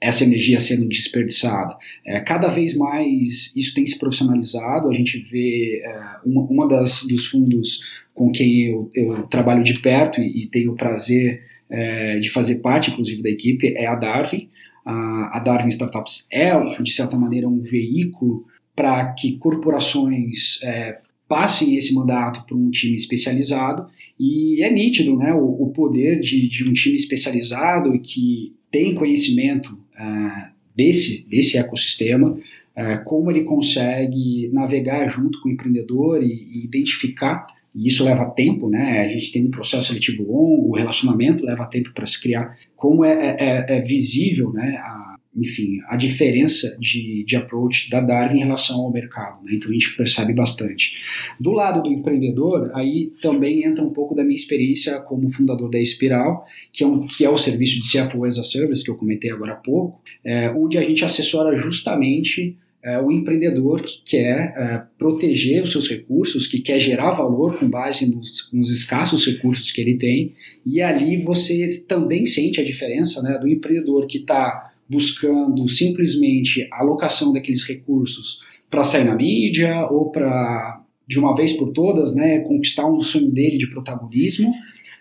[0.00, 1.76] essa energia sendo desperdiçada.
[2.04, 7.06] É, cada vez mais isso tem se profissionalizado, a gente vê é, uma, uma das,
[7.06, 7.80] dos fundos
[8.12, 12.56] com quem eu, eu trabalho de perto e, e tenho o prazer é, de fazer
[12.56, 14.48] parte, inclusive, da equipe é a Darwin.
[14.84, 18.44] A, a Darwin Startups é, de certa maneira, um veículo
[18.76, 20.98] para que corporações é,
[21.28, 23.86] passem esse mandato para um time especializado
[24.18, 28.94] e é nítido né, o, o poder de, de, um time especializado e que tem
[28.94, 32.38] conhecimento é, desse, desse ecossistema,
[32.76, 38.30] é, como ele consegue navegar junto com o empreendedor e, e identificar e isso leva
[38.30, 39.00] tempo, né?
[39.00, 42.56] A gente tem um processo seletivo longo, o relacionamento leva tempo para se criar.
[42.76, 44.76] Como é, é, é, é visível, né?
[44.78, 49.54] A, enfim, a diferença de, de approach da Darwin em relação ao mercado, né?
[49.54, 50.92] Então a gente percebe bastante.
[51.40, 55.80] Do lado do empreendedor, aí também entra um pouco da minha experiência como fundador da
[55.80, 58.96] Espiral, que é, um, que é o serviço de CFO as a Service que eu
[58.96, 64.52] comentei agora há pouco, é, onde a gente assessora justamente é, o empreendedor que quer
[64.56, 69.72] é, proteger os seus recursos, que quer gerar valor com base nos, nos, escassos recursos
[69.72, 70.32] que ele tem,
[70.66, 76.82] e ali você também sente a diferença né, do empreendedor que está buscando simplesmente a
[76.82, 82.40] alocação daqueles recursos para sair na mídia ou para, de uma vez por todas, né,
[82.40, 84.52] conquistar um sonho dele de protagonismo,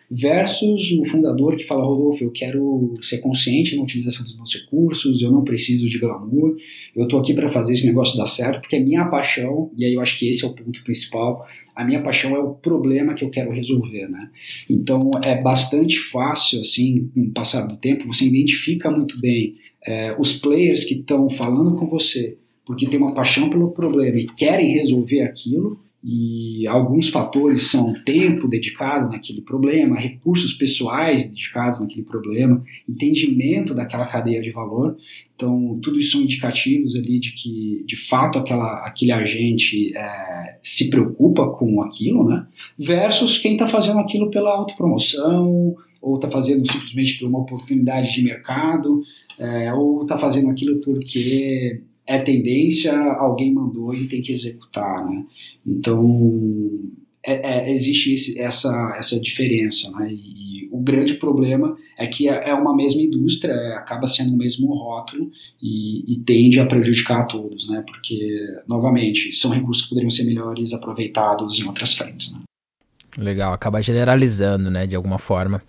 [0.10, 5.22] versus o fundador que fala, Rodolfo, eu quero ser consciente na utilização dos meus recursos,
[5.22, 6.56] eu não preciso de glamour,
[6.96, 9.94] eu estou aqui para fazer esse negócio dar certo, porque a minha paixão, e aí
[9.94, 13.24] eu acho que esse é o ponto principal, a minha paixão é o problema que
[13.24, 14.30] eu quero resolver, né?
[14.70, 20.16] Então é bastante fácil, assim, com o passar do tempo, você identifica muito bem é,
[20.20, 24.74] os players que estão falando com você, porque tem uma paixão pelo problema e querem
[24.74, 32.62] resolver aquilo, e alguns fatores são tempo dedicado naquele problema, recursos pessoais dedicados naquele problema,
[32.90, 34.98] entendimento daquela cadeia de valor.
[35.34, 40.90] Então, tudo isso são indicativos ali de que, de fato, aquela, aquele agente é, se
[40.90, 42.46] preocupa com aquilo, né?
[42.78, 48.22] Versus quem está fazendo aquilo pela autopromoção, ou está fazendo simplesmente por uma oportunidade de
[48.22, 49.02] mercado,
[49.40, 55.26] é, ou está fazendo aquilo porque é tendência, alguém mandou e tem que executar, né?
[55.66, 56.80] Então,
[57.26, 60.12] é, é, existe esse, essa, essa diferença, né?
[60.12, 64.34] E, e, o grande problema é que é, é uma mesma indústria, é, acaba sendo
[64.34, 67.84] o mesmo rótulo e, e, tende a prejudicar a todos, né?
[67.88, 72.42] Porque, novamente, são recursos que poderiam ser melhores aproveitados em outras frentes, né?
[73.18, 75.62] Legal, acaba generalizando, né, de alguma forma.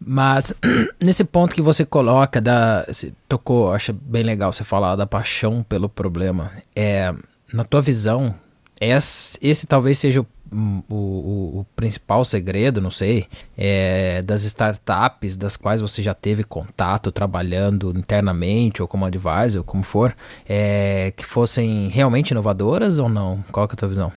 [0.00, 0.54] Mas
[1.00, 5.62] nesse ponto que você coloca da, você tocou, acho bem legal você falar da paixão
[5.62, 6.52] pelo problema.
[6.74, 7.14] É,
[7.52, 8.34] na tua visão,
[8.80, 10.26] esse, esse talvez seja o,
[10.88, 17.12] o, o, principal segredo, não sei, é, das startups das quais você já teve contato
[17.12, 20.16] trabalhando internamente ou como advisor, como for,
[20.48, 23.44] é, que fossem realmente inovadoras ou não?
[23.50, 24.12] Qual é a tua visão?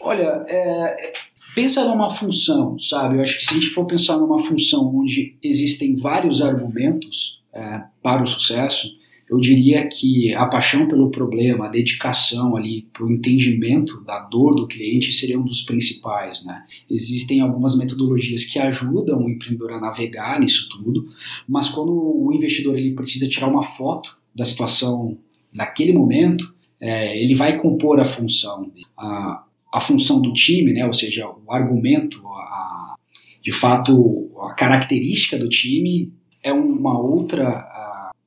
[0.00, 1.12] Olha, é,
[1.56, 3.16] pensa numa função, sabe?
[3.16, 7.82] Eu acho que se a gente for pensar numa função onde existem vários argumentos é,
[8.02, 8.94] para o sucesso,
[9.28, 14.54] eu diria que a paixão pelo problema, a dedicação ali para o entendimento da dor
[14.54, 16.62] do cliente seria um dos principais, né?
[16.90, 21.08] Existem algumas metodologias que ajudam o empreendedor a navegar nisso tudo,
[21.48, 25.16] mas quando o investidor ele precisa tirar uma foto da situação
[25.50, 28.70] naquele momento, é, ele vai compor a função.
[28.94, 29.45] A,
[29.76, 32.94] a função do time, né, ou seja, o argumento, a,
[33.42, 36.10] de fato, a característica do time
[36.42, 37.66] é uma outra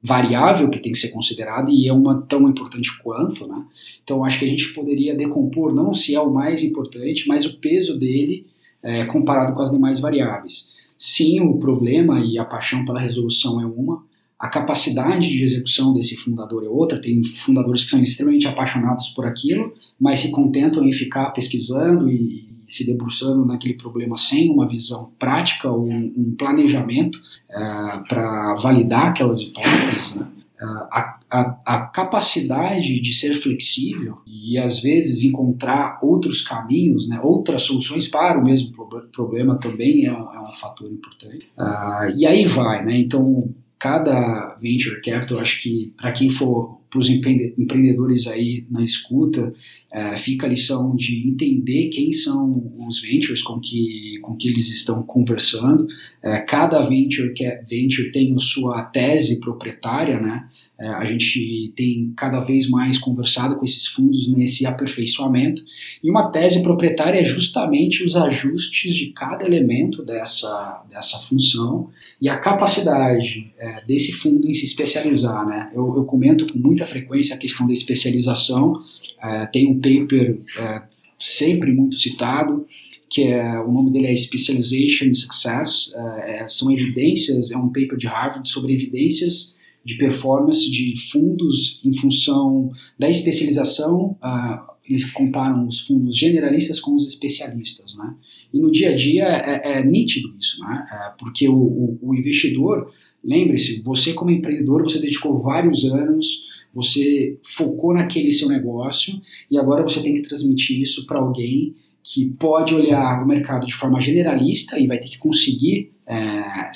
[0.01, 3.65] variável que tem que ser considerada e é uma tão importante quanto, né?
[4.03, 7.57] Então acho que a gente poderia decompor não se é o mais importante, mas o
[7.57, 8.45] peso dele
[8.83, 10.71] é, comparado com as demais variáveis.
[10.95, 14.05] Sim, o problema e a paixão pela resolução é uma,
[14.39, 17.01] a capacidade de execução desse fundador é outra.
[17.01, 22.47] Tem fundadores que são extremamente apaixonados por aquilo, mas se contentam em ficar pesquisando e,
[22.69, 27.17] se debruçando naquele problema sem uma visão prática ou um, um planejamento
[27.49, 30.15] uh, para validar aquelas hipóteses.
[30.15, 30.27] Né?
[30.61, 37.19] Uh, a, a, a, capacidade de ser flexível e às vezes encontrar outros caminhos, né,
[37.23, 38.73] outras soluções para o mesmo
[39.11, 41.47] problema também é um, é um fator importante.
[41.57, 42.99] Uh, e aí vai, né?
[42.99, 43.49] Então
[43.79, 49.53] cada venture capital, acho que para quem for para os empreendedores aí na escuta,
[49.93, 54.69] é, fica a lição de entender quem são os ventures com que, com que eles
[54.69, 55.87] estão conversando.
[56.23, 60.47] É, cada venture, que é, venture tem a sua tese proprietária, né?
[60.79, 65.61] É, a gente tem cada vez mais conversado com esses fundos nesse aperfeiçoamento.
[66.01, 71.89] E uma tese proprietária é justamente os ajustes de cada elemento dessa, dessa função
[72.21, 75.45] e a capacidade é, desse fundo em se especializar.
[75.45, 75.69] Né?
[75.73, 78.81] Eu, eu comento com muita frequência a questão da especialização.
[79.21, 80.81] É, tem um paper é,
[81.17, 82.65] sempre muito citado,
[83.09, 85.91] que é o nome dele é Specialization Success.
[86.23, 89.58] É, são evidências, é um paper de Harvard sobre evidências
[89.89, 94.15] de performance de fundos em função da especialização.
[94.23, 98.15] Uh, eles comparam os fundos generalistas com os especialistas, né?
[98.53, 100.85] E no dia a dia é, é nítido isso, né?
[100.91, 102.91] É, porque o, o, o investidor,
[103.23, 109.83] lembre-se, você como empreendedor, você dedicou vários anos, você focou naquele seu negócio e agora
[109.83, 114.79] você tem que transmitir isso para alguém que pode olhar o mercado de forma generalista
[114.79, 116.71] e vai ter que conseguir é,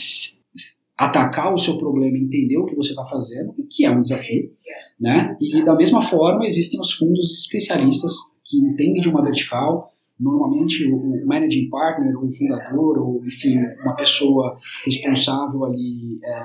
[1.05, 4.51] atacar o seu problema, entender o que você está fazendo, que é um desafio,
[4.99, 5.35] né?
[5.41, 8.13] E da mesma forma existem os fundos especialistas
[8.43, 14.57] que entendem de uma vertical, normalmente o managing partner, o fundador, ou enfim uma pessoa
[14.85, 16.43] responsável ali é,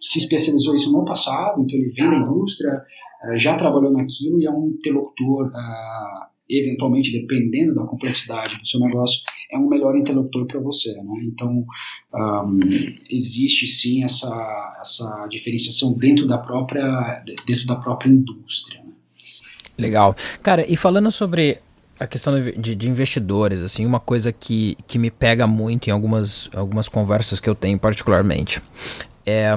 [0.00, 2.82] se especializou isso no passado, então ele vem da indústria,
[3.24, 8.80] é, já trabalhou naquilo e é um interlocutor é, eventualmente, dependendo da complexidade do seu
[8.80, 10.92] negócio, é um melhor interlocutor para você.
[10.94, 11.24] Né?
[11.24, 11.64] Então,
[12.14, 12.60] um,
[13.10, 18.82] existe sim essa, essa diferenciação dentro da própria, dentro da própria indústria.
[18.82, 18.92] Né?
[19.78, 20.14] Legal.
[20.42, 21.58] Cara, e falando sobre
[21.98, 26.50] a questão de, de, investidores, assim, uma coisa que, que me pega muito em algumas,
[26.54, 28.60] algumas conversas que eu tenho particularmente,
[29.24, 29.54] é,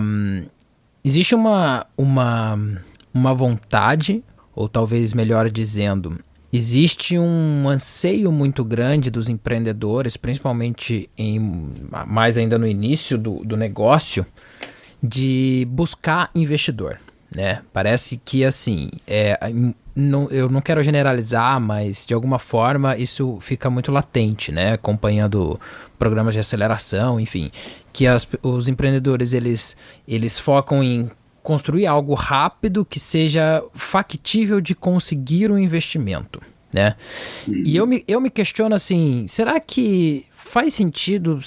[1.04, 2.58] existe uma, uma,
[3.14, 4.24] uma vontade,
[4.56, 6.18] ou talvez melhor dizendo,
[6.52, 11.70] Existe um anseio muito grande dos empreendedores, principalmente em,
[12.08, 14.26] mais ainda no início do, do negócio,
[15.02, 17.00] de buscar investidor.
[17.34, 17.62] Né?
[17.72, 19.38] Parece que assim, é,
[19.96, 24.74] não, eu não quero generalizar, mas de alguma forma isso fica muito latente, né?
[24.74, 25.60] Acompanhando
[26.00, 27.52] programas de aceleração, enfim,
[27.94, 31.12] que as, os empreendedores eles, eles focam em
[31.44, 36.42] construir algo rápido que seja factível de conseguir um investimento.
[36.74, 36.96] né?
[37.48, 41.40] E eu me, eu me questiono assim, será que faz sentido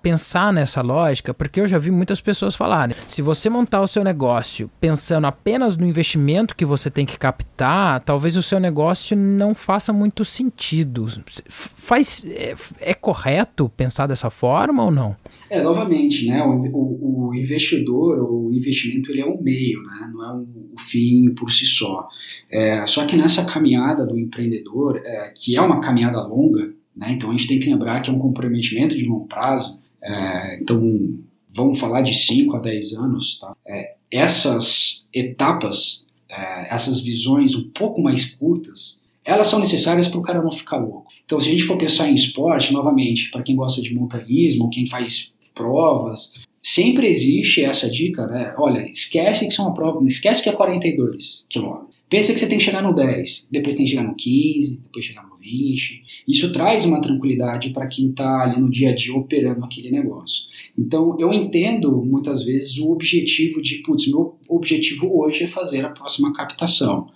[0.00, 4.02] pensar nessa lógica, porque eu já vi muitas pessoas falarem: se você montar o seu
[4.02, 9.54] negócio pensando apenas no investimento que você tem que captar, talvez o seu negócio não
[9.54, 11.06] faça muito sentido.
[11.48, 15.14] Faz, é, é correto pensar dessa forma ou não?
[15.50, 20.24] É, novamente, né, o, o, o investidor, o investimento, ele é um meio, né, não
[20.24, 22.08] é um, um fim por si só.
[22.50, 27.12] É, só que nessa caminhada do empreendedor, é, que é uma caminhada longa, né?
[27.12, 29.78] Então a gente tem que lembrar que é um comprometimento de longo prazo.
[30.02, 31.18] É, então
[31.54, 33.38] vamos falar de 5 a 10 anos.
[33.38, 33.54] Tá?
[33.66, 40.22] É, essas etapas, é, essas visões um pouco mais curtas, elas são necessárias para o
[40.22, 41.06] cara não ficar louco.
[41.24, 44.86] Então se a gente for pensar em esporte, novamente, para quem gosta de montanismo, quem
[44.86, 46.34] faz provas,
[46.66, 48.52] sempre existe essa dica, né?
[48.58, 51.94] Olha, esquece que são uma prova, esquece que é 42 quilômetros.
[52.08, 55.04] Pensa que você tem que chegar no 10, depois tem que chegar no 15, depois
[55.04, 56.02] chegar no 20.
[56.26, 60.44] Isso traz uma tranquilidade para quem está ali no dia a dia operando aquele negócio.
[60.76, 65.90] Então, eu entendo muitas vezes o objetivo de, putz, meu objetivo hoje é fazer a
[65.90, 67.08] próxima captação.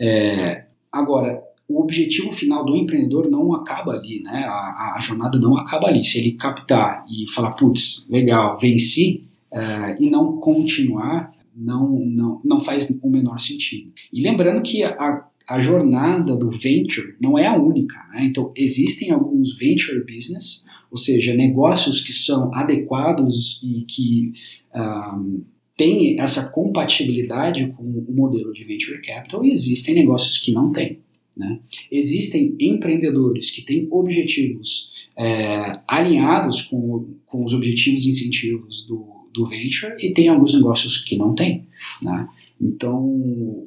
[0.00, 4.44] É, agora, o objetivo final do empreendedor não acaba ali, né?
[4.46, 6.04] A, a jornada não acaba ali.
[6.04, 12.60] Se ele captar e falar, putz, legal, venci, é, e não continuar, não, não, não
[12.60, 13.90] faz o menor sentido.
[14.12, 17.96] E lembrando que a, a jornada do venture não é a única.
[18.12, 18.24] Né?
[18.26, 24.32] Então, existem alguns venture business, ou seja, negócios que são adequados e que
[24.74, 25.42] um,
[25.76, 30.98] têm essa compatibilidade com o modelo de venture capital, e existem negócios que não têm.
[31.36, 31.60] Né?
[31.92, 39.46] Existem empreendedores que têm objetivos é, alinhados com, com os objetivos e incentivos do, do
[39.46, 41.66] venture e tem alguns negócios que não tem,
[42.00, 42.26] né?
[42.58, 42.98] Então,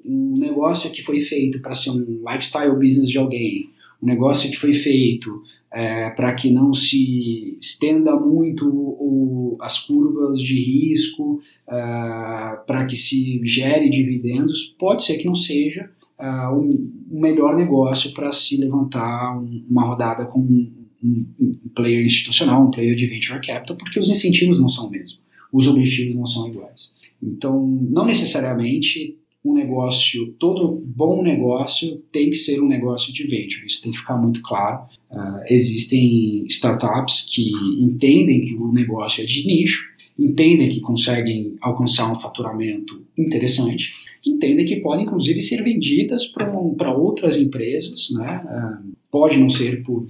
[0.03, 3.69] um negócio que foi feito para ser um lifestyle business de alguém,
[4.01, 10.39] um negócio que foi feito é, para que não se estenda muito o, as curvas
[10.39, 17.19] de risco, é, para que se gere dividendos, pode ser que não seja um, um,
[17.19, 20.71] melhor negócio para se levantar um, uma rodada com um,
[21.03, 25.19] um, player institucional, um player de venture capital, porque os incentivos não são o mesmo
[25.51, 26.93] os objetivos não são iguais.
[27.21, 33.65] Então, não necessariamente um negócio, todo bom negócio tem que ser um negócio de venture,
[33.65, 34.84] isso tem que ficar muito claro.
[35.10, 42.12] Uh, existem startups que entendem que o negócio é de nicho, entendem que conseguem alcançar
[42.12, 43.93] um faturamento interessante,
[44.25, 48.43] entendem que podem inclusive ser vendidas para outras empresas, né?
[48.45, 50.08] Uh, pode não ser por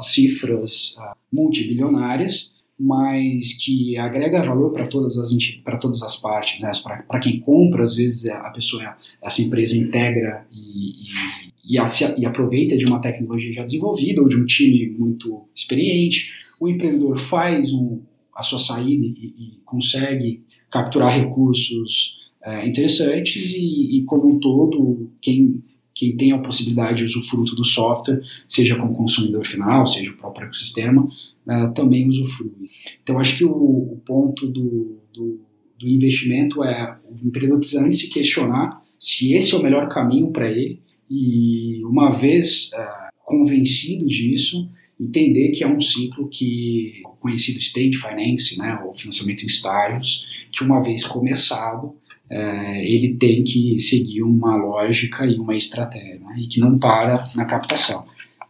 [0.00, 5.30] cifras uh, multibilionárias, mas que agrega valor para todas as
[5.64, 6.70] para todas as partes, né?
[7.06, 11.86] para quem compra, às vezes é, a pessoa, essa empresa integra e, e, e, a,
[12.16, 16.30] e, aproveita de uma tecnologia já desenvolvida ou de um time muito experiente.
[16.60, 18.00] O empreendedor faz um,
[18.34, 22.16] a sua saída e, e consegue capturar recursos
[22.48, 25.62] é, interessantes e, como um todo, quem
[25.98, 30.46] quem tem a possibilidade de usufruto do software, seja como consumidor final, seja o próprio
[30.46, 32.70] ecossistema, uh, também usufrui.
[33.02, 35.40] Então, acho que o, o ponto do, do,
[35.76, 40.30] do, investimento é o empreendedor precisa antes se questionar se esse é o melhor caminho
[40.30, 40.78] para ele
[41.10, 44.68] e, uma vez uh, convencido disso,
[45.00, 50.62] entender que é um ciclo que conhecido stage finance, né, o financiamento em estágios, que
[50.62, 51.94] uma vez começado,
[52.30, 57.30] é, ele tem que seguir uma lógica e uma estratégia, né, e que não para
[57.34, 58.04] na captação.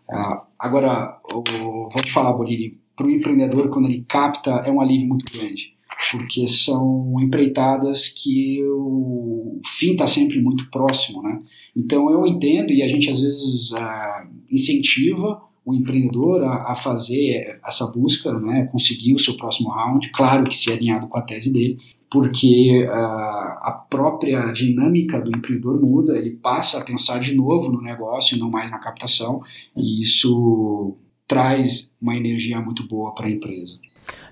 [0.09, 5.07] Uh, agora, vou te falar, Boliri, para o empreendedor, quando ele capta, é um alívio
[5.07, 5.75] muito grande,
[6.11, 11.41] porque são empreitadas que o fim está sempre muito próximo, né?
[11.77, 17.61] Então eu entendo e a gente às vezes uh, incentiva o empreendedor a, a, fazer
[17.63, 21.53] essa busca, né, conseguir o seu próximo round, claro que se alinhado com a tese
[21.53, 21.77] dele,
[22.11, 27.83] porque uh, a própria dinâmica do empreendedor muda, ele passa a pensar de novo no
[27.83, 29.43] negócio e não mais na captação,
[29.77, 33.79] e isso traz uma energia muito boa para a empresa.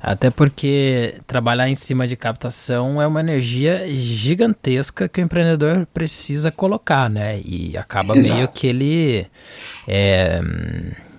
[0.00, 6.50] Até porque trabalhar em cima de captação é uma energia gigantesca que o empreendedor precisa
[6.50, 7.38] colocar, né?
[7.44, 8.34] E acaba Exato.
[8.34, 9.26] meio que ele.
[9.86, 10.40] É,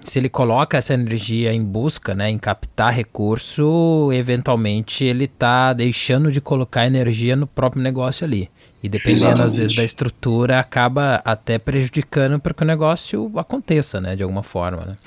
[0.08, 6.32] se ele coloca essa energia em busca, né, em captar recurso, eventualmente ele está deixando
[6.32, 8.50] de colocar energia no próprio negócio ali.
[8.82, 9.46] E dependendo Exatamente.
[9.46, 14.44] às vezes da estrutura, acaba até prejudicando para que o negócio aconteça, né, de alguma
[14.44, 14.98] forma, né?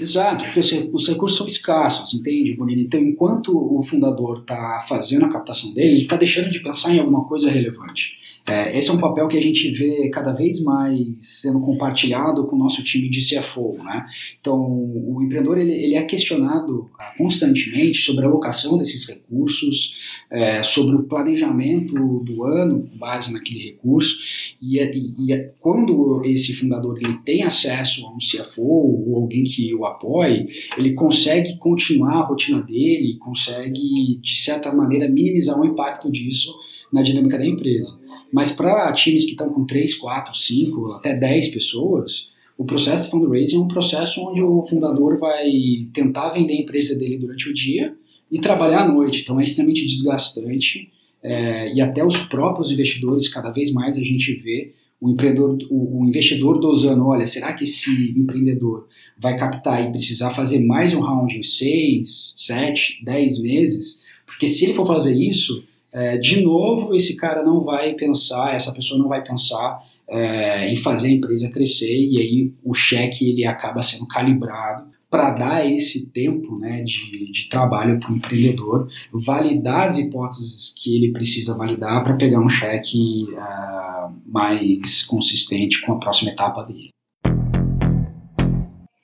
[0.00, 0.60] Exato, porque
[0.92, 2.82] os recursos são escassos, entende, Bonini?
[2.82, 7.00] Então, enquanto o fundador está fazendo a captação dele, ele está deixando de pensar em
[7.00, 8.12] alguma coisa relevante.
[8.48, 12.56] É, esse é um papel que a gente vê cada vez mais sendo compartilhado com
[12.56, 13.76] o nosso time de CFO.
[13.84, 14.06] Né?
[14.40, 19.94] Então, o empreendedor ele, ele é questionado ah, constantemente sobre a alocação desses recursos,
[20.30, 24.18] é, sobre o planejamento do ano com base naquele recurso,
[24.60, 29.74] e, e, e, quando esse fundador ele tem acesso a um CFO ou alguém que
[29.74, 36.10] o apoie, ele consegue continuar a rotina dele, consegue, de certa maneira, minimizar o impacto
[36.10, 36.54] disso
[36.92, 37.98] na dinâmica da empresa.
[38.32, 43.10] Mas para times que estão com 3, 4, 5, até 10 pessoas, o processo de
[43.10, 45.50] fundraising é um processo onde o fundador vai
[45.92, 47.94] tentar vender a empresa dele durante o dia
[48.30, 49.22] e trabalhar à noite.
[49.22, 50.90] Então é extremamente desgastante
[51.22, 56.04] é, e até os próprios investidores, cada vez mais a gente vê o empreendedor, o,
[56.04, 61.38] investidor dosando, olha, será que esse empreendedor vai captar e precisar fazer mais um round
[61.38, 64.02] em 6, 7, 10 meses?
[64.26, 65.62] Porque se ele for fazer isso,
[65.92, 70.76] é, de novo, esse cara não vai pensar, essa pessoa não vai pensar é, em
[70.76, 76.10] fazer a empresa crescer e aí o cheque ele acaba sendo calibrado para dar esse
[76.10, 82.04] tempo né, de, de trabalho para o empreendedor, validar as hipóteses que ele precisa validar
[82.04, 86.90] para pegar um cheque uh, mais consistente com a próxima etapa dele.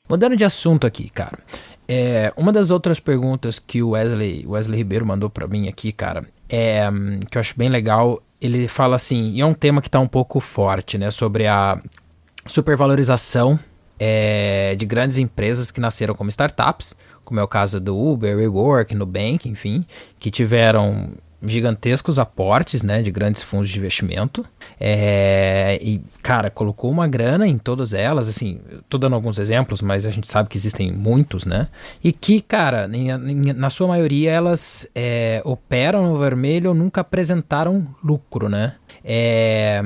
[0.08, 1.38] Mudando de assunto aqui, cara.
[1.86, 6.24] É, uma das outras perguntas que o Wesley, Wesley Ribeiro mandou para mim aqui, cara,
[6.48, 6.88] é,
[7.30, 8.22] que eu acho bem legal.
[8.40, 11.10] Ele fala assim, e é um tema que está um pouco forte, né?
[11.10, 11.80] Sobre a
[12.46, 13.58] supervalorização
[13.98, 18.94] é, de grandes empresas que nasceram como startups, como é o caso do Uber, WeWork,
[18.94, 19.84] Nubank, enfim,
[20.18, 21.10] que tiveram
[21.46, 24.44] gigantescos aportes, né, de grandes fundos de investimento.
[24.80, 30.06] É, e, cara, colocou uma grana em todas elas, assim, tô dando alguns exemplos, mas
[30.06, 31.68] a gente sabe que existem muitos, né?
[32.02, 32.88] E que, cara,
[33.56, 38.74] na sua maioria elas é, operam no vermelho ou nunca apresentaram lucro, né?
[39.04, 39.82] É,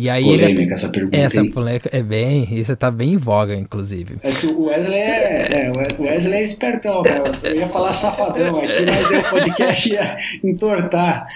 [0.00, 1.16] e aí polêmica ele, essa pergunta.
[1.16, 2.48] Essa polêmica é bem.
[2.52, 4.16] Isso tá bem em voga, inclusive.
[4.24, 7.22] Esse, o Wesley é, é, o Wesley é espertão, cara.
[7.42, 11.28] Eu ia falar safadão aqui, mas o podcast ia entortar.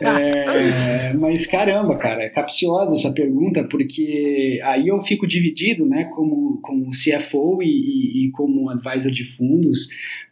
[0.00, 6.58] É, mas caramba, cara, é capciosa essa pergunta, porque aí eu fico dividido, né, como,
[6.62, 9.88] como CFO e, e, e como advisor de fundos,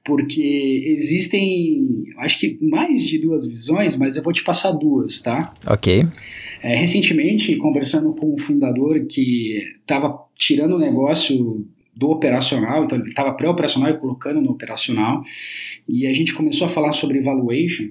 [0.06, 5.52] porque existem, acho que mais de duas visões, mas eu vou te passar duas, tá?
[5.66, 6.06] Ok.
[6.62, 13.08] É, recentemente, conversando com um fundador que estava tirando o negócio do operacional, então ele
[13.08, 15.22] estava pré-operacional e colocando no operacional,
[15.88, 17.88] e a gente começou a falar sobre valuation,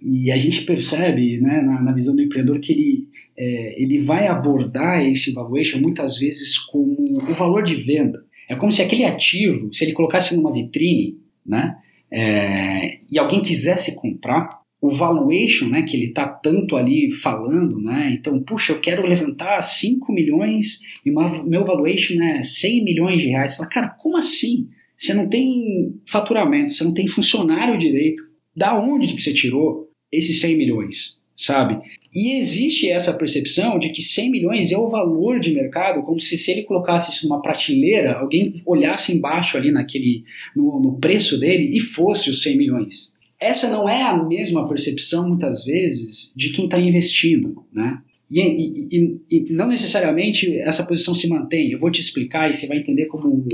[0.00, 4.26] e a gente percebe, né, na, na visão do empreendedor, que ele, é, ele vai
[4.26, 8.24] abordar esse valuation muitas vezes como o valor de venda.
[8.48, 11.76] É como se aquele ativo, se ele colocasse numa vitrine, né?
[12.10, 18.16] É, e alguém quisesse comprar, o valuation, né, que ele está tanto ali falando, né,
[18.18, 23.52] então, puxa, eu quero levantar 5 milhões e meu valuation é 100 milhões de reais.
[23.52, 24.68] Você fala, cara, como assim?
[24.96, 28.22] Você não tem faturamento, você não tem funcionário direito.
[28.54, 31.22] Da onde que você tirou esses 100 milhões?
[31.36, 31.80] sabe?
[32.14, 36.36] E existe essa percepção de que 100 milhões é o valor de mercado, como se,
[36.36, 40.24] se ele colocasse isso numa prateleira, alguém olhasse embaixo ali naquele
[40.54, 43.11] no, no preço dele e fosse os 100 milhões.
[43.42, 48.00] Essa não é a mesma percepção, muitas vezes, de quem está investindo, né?
[48.30, 51.70] E, e, e, e, não necessariamente essa posição se mantém.
[51.70, 53.44] Eu vou te explicar e você vai entender como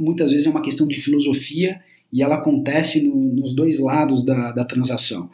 [0.00, 1.78] muitas vezes é uma questão de filosofia
[2.10, 5.28] e ela acontece no, nos dois lados da, da transação.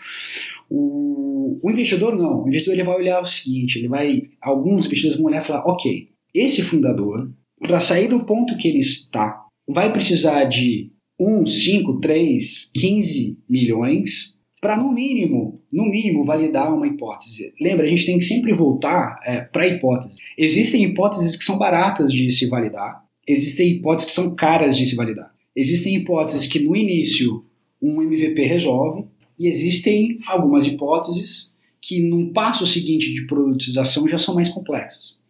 [0.68, 2.42] O, o, investidor não.
[2.42, 5.64] O investidor ele vai olhar o seguinte: ele vai, alguns investidores vão olhar e falar,
[5.66, 7.30] ok, esse fundador,
[7.60, 14.34] para sair do ponto que ele está, vai precisar de 1, 5, 3, 15 milhões
[14.60, 17.52] para no mínimo, no mínimo, validar uma hipótese.
[17.60, 20.14] Lembra, a gente tem que sempre voltar é, para a hipótese.
[20.38, 24.96] Existem hipóteses que são baratas de se validar, existem hipóteses que são caras de se
[24.96, 25.34] validar.
[25.54, 27.44] Existem hipóteses que no início
[27.80, 29.04] um MVP resolve,
[29.38, 35.20] e existem algumas hipóteses que, num passo seguinte de produtização, já são mais complexas.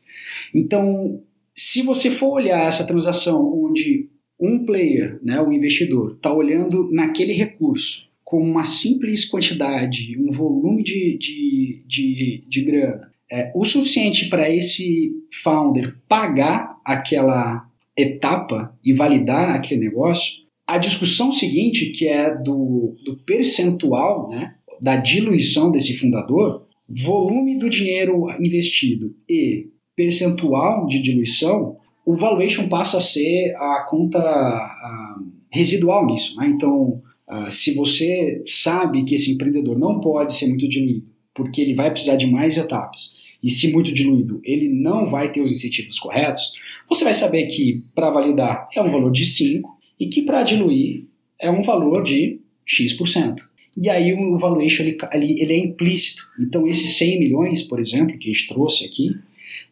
[0.54, 1.20] Então,
[1.54, 4.08] se você for olhar essa transação onde
[4.40, 10.82] um player, né, o investidor, está olhando naquele recurso como uma simples quantidade, um volume
[10.82, 15.12] de, de, de, de grana, é, o suficiente para esse
[15.42, 23.16] founder pagar aquela etapa e validar aquele negócio, a discussão seguinte, que é do, do
[23.24, 32.14] percentual, né, da diluição desse fundador, volume do dinheiro investido e percentual de diluição, o
[32.16, 35.18] valuation passa a ser a conta a,
[35.50, 36.36] residual nisso.
[36.36, 36.48] Né?
[36.48, 41.74] Então, a, se você sabe que esse empreendedor não pode ser muito diluído, porque ele
[41.74, 45.98] vai precisar de mais etapas, e se muito diluído, ele não vai ter os incentivos
[45.98, 46.54] corretos,
[46.88, 51.04] você vai saber que para validar é um valor de 5 e que para diluir
[51.38, 53.36] é um valor de X%.
[53.76, 56.22] E aí o valuation ele, ele, é implícito.
[56.40, 59.10] Então esses 100 milhões, por exemplo, que a gente trouxe aqui,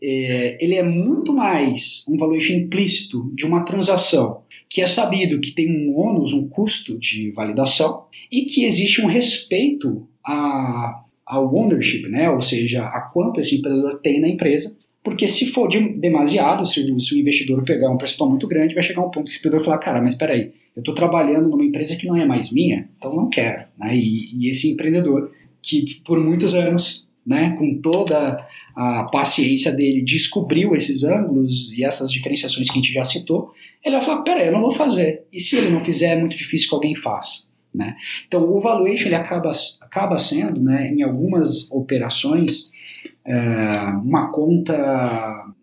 [0.03, 5.51] é, ele é muito mais um valuation implícito de uma transação que é sabido que
[5.51, 12.09] tem um ônus, um custo de validação e que existe um respeito a, ao ownership,
[12.09, 12.30] né?
[12.30, 14.74] ou seja, a quanto esse empreendedor tem na empresa,
[15.05, 18.74] porque se for de, demasiado, se o, se o investidor pegar um percentual muito grande,
[18.74, 21.51] vai chegar um ponto que esse empreendedor falar, cara, mas espera aí, eu estou trabalhando
[21.51, 23.64] numa empresa que não é mais minha, então não quero.
[23.78, 23.95] Né?
[23.95, 30.75] E, e esse empreendedor que por muitos anos, né, com toda a paciência dele, descobriu
[30.75, 33.53] esses ângulos e essas diferenciações que a gente já citou,
[33.85, 35.25] ele vai falar, peraí, eu não vou fazer.
[35.33, 37.45] E se ele não fizer, é muito difícil que alguém faça.
[37.75, 37.97] Né?
[38.27, 39.51] Então, o valuation ele acaba,
[39.81, 42.70] acaba sendo, né, em algumas operações,
[43.25, 43.35] é,
[44.05, 44.75] uma conta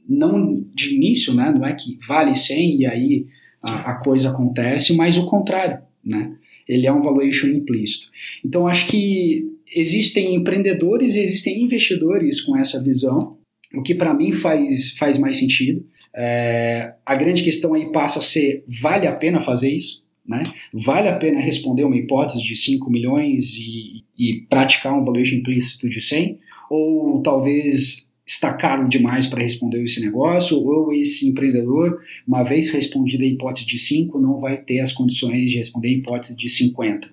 [0.07, 3.27] não de início, né, não é que vale 100 e aí
[3.61, 5.79] a, a coisa acontece, mas o contrário.
[6.03, 6.33] Né?
[6.67, 8.09] Ele é um valuation implícito.
[8.43, 9.45] Então, acho que
[9.75, 13.37] existem empreendedores e existem investidores com essa visão,
[13.73, 15.85] o que para mim faz, faz mais sentido.
[16.15, 20.03] É, a grande questão aí passa a ser: vale a pena fazer isso?
[20.27, 20.43] Né?
[20.73, 25.89] Vale a pena responder uma hipótese de 5 milhões e, e praticar um valuation implícito
[25.89, 26.39] de 100?
[26.69, 33.23] Ou talvez está caro demais para responder esse negócio, ou esse empreendedor, uma vez respondida
[33.23, 37.09] a hipótese de 5, não vai ter as condições de responder a hipótese de 50.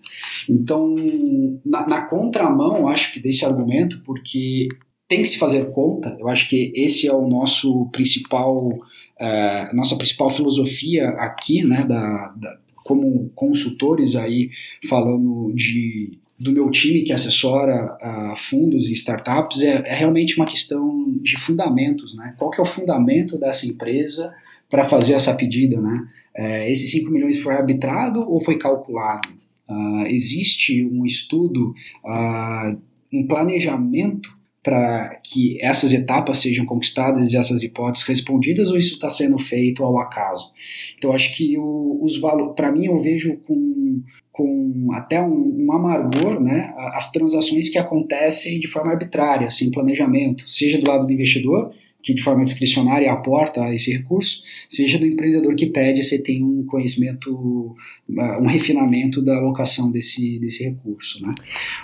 [0.47, 0.95] Então,
[1.65, 4.69] na, na contramão, acho que desse argumento, porque
[5.09, 9.97] tem que se fazer conta, eu acho que esse é o nosso principal, uh, nossa
[9.97, 14.51] principal filosofia aqui, né, da, da como consultores aí
[14.89, 20.47] falando de do meu time que assessora uh, fundos e startups é, é, realmente uma
[20.47, 22.35] questão de fundamentos, né?
[22.37, 24.33] Qual que é o fundamento dessa empresa
[24.69, 26.07] para fazer essa pedida, né?
[26.35, 29.29] É, esses 5 milhões foi arbitrado ou foi calculado?
[29.69, 31.75] Uh, existe um estudo,
[32.05, 32.79] uh,
[33.13, 39.09] um planejamento para que essas etapas sejam conquistadas e essas hipóteses respondidas ou isso está
[39.09, 40.53] sendo feito ao acaso?
[40.99, 44.03] Então acho que o, os valores, para mim eu vejo com
[44.37, 50.47] com até um, um, amargor né, as transações que acontecem de forma arbitrária, sem planejamento,
[50.47, 51.73] seja do lado do investidor,
[52.03, 56.67] que de forma discricionária aporta esse recurso, seja do empreendedor que pede, você tem um
[56.67, 57.75] conhecimento,
[58.19, 61.21] ah, um refinamento da alocação desse, desse recurso.
[61.23, 61.35] Né?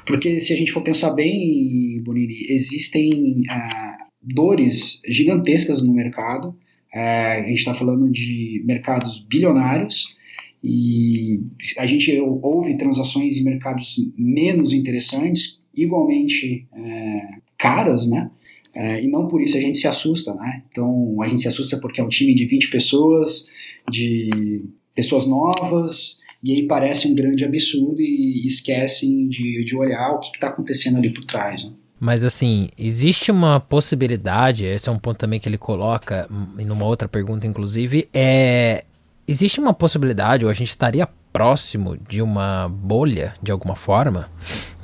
[0.06, 6.54] Porque se a gente for pensar bem, Bonini, existem ah, dores gigantescas no mercado,
[6.94, 10.14] ah, a gente está falando de mercados bilionários,
[10.62, 11.40] e
[11.78, 17.20] a gente ouve transações em mercados menos interessantes, igualmente é,
[17.58, 18.30] caras, né?
[18.74, 20.62] É, e não por isso a gente se assusta, né?
[20.70, 23.48] Então a gente se assusta porque é um time de 20 pessoas,
[23.90, 30.20] de pessoas novas, e aí parece um grande absurdo e esquecem de, de olhar o
[30.20, 31.64] que está acontecendo ali por trás.
[31.64, 31.72] Né?
[32.00, 36.84] Mas assim, existe uma possibilidade, esse é um ponto também que ele coloca, em uma
[36.84, 38.84] outra pergunta, inclusive, é
[39.26, 44.30] Existe uma possibilidade, ou a gente estaria próximo de uma bolha de alguma forma,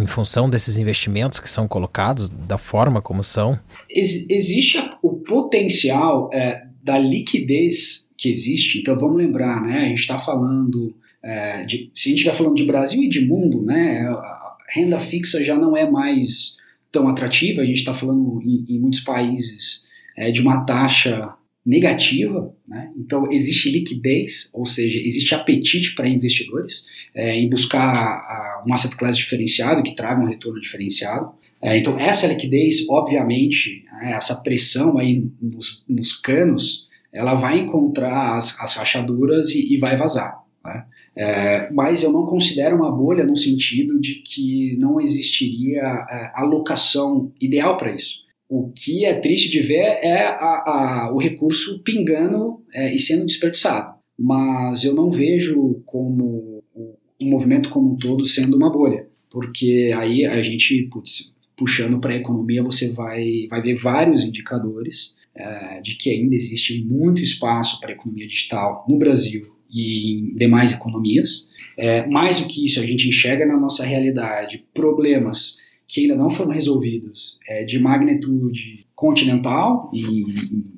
[0.01, 3.59] em função desses investimentos que são colocados, da forma como são?
[3.91, 8.78] Ex existe o potencial é, da liquidez que existe.
[8.78, 9.80] Então vamos lembrar, né?
[9.80, 13.24] A gente está falando é, de, se a gente estiver falando de Brasil e de
[13.24, 14.07] mundo, né?
[14.09, 16.57] A renda fixa já não é mais
[16.91, 17.62] tão atrativa.
[17.62, 19.84] A gente está falando em, em, muitos países
[20.16, 21.34] é, de uma taxa
[21.68, 22.90] negativa, né?
[22.96, 28.96] então existe liquidez, ou seja, existe apetite para investidores é, em buscar a, um asset
[28.96, 31.30] class diferenciado que traga um retorno diferenciado.
[31.62, 38.34] É, então essa liquidez, obviamente, né, essa pressão aí nos, nos, canos, ela vai encontrar
[38.34, 40.42] as, as rachaduras e, e vai vazar.
[40.64, 40.86] Né?
[41.18, 47.30] É, mas eu não considero uma bolha no sentido de que não existiria é, alocação
[47.38, 48.26] ideal para isso.
[48.49, 53.26] O que é triste de ver é a, a, o recurso pingando é, e sendo
[53.26, 53.99] desperdiçado.
[54.18, 59.92] Mas eu não vejo como o, o movimento como um todo sendo uma bolha, porque
[59.96, 65.80] aí a gente, putz, puxando para a economia, você vai, vai ver vários indicadores é,
[65.80, 70.72] de que ainda existe muito espaço para a economia digital no Brasil e em demais
[70.72, 71.49] economias.
[71.76, 75.59] É, mais do que isso, a gente enxerga na nossa realidade problemas
[75.89, 80.24] que ainda não foram resolvidos é, de magnitude continental, e, e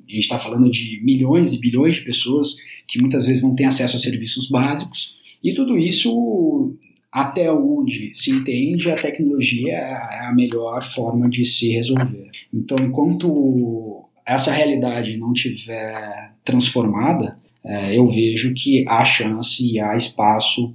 [0.09, 2.55] a gente está falando de milhões e bilhões de pessoas
[2.87, 6.73] que muitas vezes não têm acesso a serviços básicos, e tudo isso
[7.11, 12.29] até onde se entende, a tecnologia é a melhor forma de se resolver.
[12.53, 19.93] Então, enquanto essa realidade não tiver transformada, é, eu vejo que há chance e há
[19.95, 20.73] espaço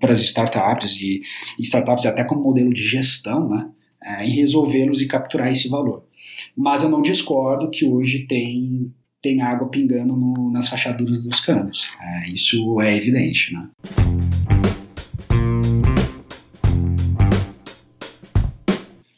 [0.00, 1.20] para as startups e,
[1.58, 3.68] e, startups até como modelo de gestão, né,
[4.02, 6.04] é, em resolvê-los e capturar esse valor.
[6.56, 11.88] Mas eu não discordo que hoje tem, tem água pingando no, nas rachaduras dos canos.
[12.00, 13.52] É, isso é evidente.
[13.52, 13.68] Né?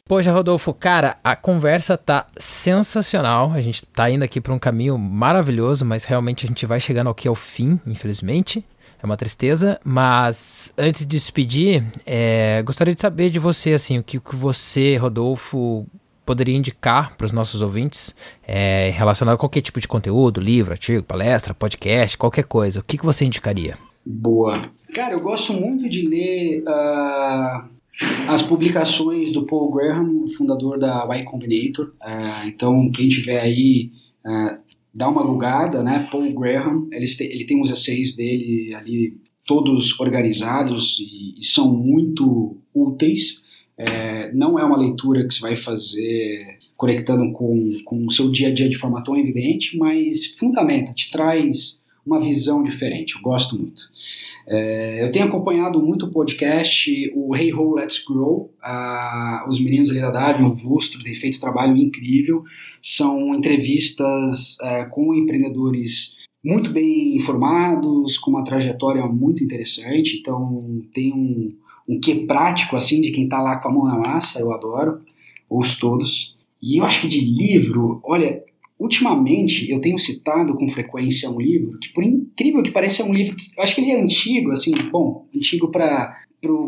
[0.07, 3.51] Poxa, Rodolfo, cara, a conversa tá sensacional.
[3.51, 7.09] A gente tá indo aqui para um caminho maravilhoso, mas realmente a gente vai chegando
[7.09, 8.63] aqui ao fim, infelizmente.
[9.01, 14.03] É uma tristeza, mas antes de despedir, é, gostaria de saber de você, assim, o
[14.03, 15.85] que, que você, Rodolfo,
[16.25, 18.13] poderia indicar para os nossos ouvintes
[18.45, 22.81] é, relacionado a qualquer tipo de conteúdo, livro, artigo, palestra, podcast, qualquer coisa.
[22.81, 23.77] O que, que você indicaria?
[24.05, 24.61] Boa.
[24.93, 27.69] Cara, eu gosto muito de ler uh,
[28.27, 31.93] as publicações do Paul Graham, fundador da Y Combinator.
[32.01, 33.91] Uh, então, quem tiver aí,
[34.25, 34.57] uh,
[34.97, 36.07] dá uma lugada, né?
[36.11, 41.71] Paul Graham, ele tem, ele tem uns essays dele ali, todos organizados e, e são
[41.71, 43.43] muito úteis.
[43.77, 48.47] É, não é uma leitura que você vai fazer conectando com, com o seu dia
[48.47, 53.15] a dia de forma tão evidente, mas fundamenta, te traz uma visão diferente.
[53.15, 53.81] Eu gosto muito.
[54.47, 58.53] É, eu tenho acompanhado muito o podcast, o Hey Ho Let's Grow.
[58.63, 62.43] Ah, os meninos ali da Darwin, o Vustro, têm feito um trabalho incrível.
[62.81, 70.17] São entrevistas é, com empreendedores muito bem informados, com uma trajetória muito interessante.
[70.17, 71.53] Então, tem um,
[71.87, 74.39] um quê prático, assim, de quem está lá com a mão na massa.
[74.39, 75.01] Eu adoro.
[75.49, 76.37] Ouço todos.
[76.61, 78.43] E eu acho que de livro, olha,
[78.79, 83.13] Ultimamente, eu tenho citado com frequência um livro que, por incrível que pareça, é um
[83.13, 83.35] livro.
[83.57, 86.15] Eu acho que ele é antigo, assim, bom, antigo para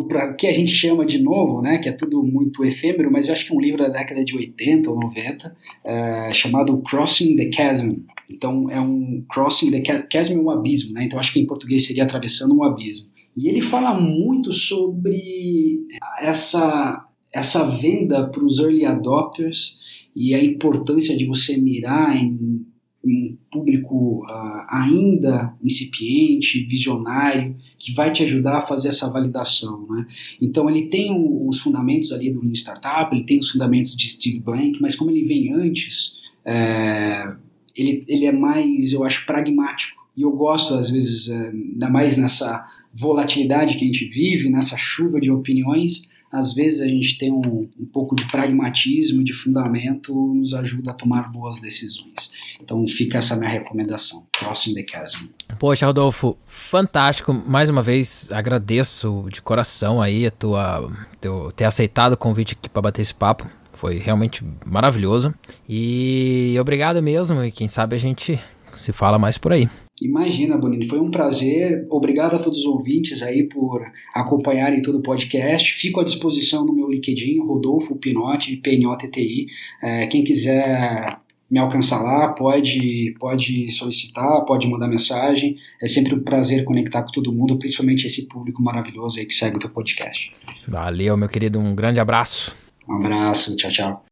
[0.07, 3.33] para que a gente chama de novo, né, que é tudo muito efêmero, mas eu
[3.33, 5.55] acho que é um livro da década de 80 ou 90,
[5.85, 7.91] é, chamado Crossing the Chasm.
[8.29, 11.85] Então, é um Crossing the Chasm é um abismo, né, então acho que em português
[11.85, 13.09] seria Atravessando um Abismo.
[13.37, 15.85] E ele fala muito sobre
[16.19, 19.77] essa, essa venda para os early adopters
[20.15, 22.65] e a importância de você mirar em,
[23.03, 29.87] um público uh, ainda incipiente, visionário, que vai te ajudar a fazer essa validação.
[29.89, 30.05] Né?
[30.41, 34.09] Então, ele tem o, os fundamentos ali do Lean Startup, ele tem os fundamentos de
[34.09, 37.31] Steve Blank, mas como ele vem antes, é,
[37.75, 39.97] ele, ele é mais, eu acho, pragmático.
[40.15, 44.75] E eu gosto, às vezes, é, ainda mais nessa volatilidade que a gente vive, nessa
[44.75, 50.13] chuva de opiniões, às vezes a gente tem um, um pouco de pragmatismo, de fundamento,
[50.33, 52.31] nos ajuda a tomar boas decisões.
[52.61, 54.25] Então fica essa minha recomendação.
[54.37, 55.27] Crossing the Chasm.
[55.57, 57.33] Poxa, Rodolfo, fantástico.
[57.33, 62.69] Mais uma vez agradeço de coração aí a tua teu, ter aceitado o convite aqui
[62.69, 63.49] para bater esse papo.
[63.73, 65.33] Foi realmente maravilhoso.
[65.67, 67.43] E obrigado mesmo.
[67.43, 68.39] E quem sabe a gente
[68.75, 69.67] se fala mais por aí.
[70.01, 71.85] Imagina, Bonini, foi um prazer.
[71.89, 73.81] Obrigado a todos os ouvintes aí por
[74.13, 75.73] acompanharem todo o podcast.
[75.73, 79.47] Fico à disposição no meu LinkedIn, Rodolfo Pinotti, PNOTTI.
[79.83, 81.19] É, quem quiser
[81.49, 85.55] me alcançar lá, pode, pode solicitar, pode mandar mensagem.
[85.81, 89.57] É sempre um prazer conectar com todo mundo, principalmente esse público maravilhoso aí que segue
[89.57, 90.31] o teu podcast.
[90.67, 91.59] Valeu, meu querido.
[91.59, 92.55] Um grande abraço.
[92.87, 93.55] Um abraço.
[93.55, 94.05] Tchau, tchau.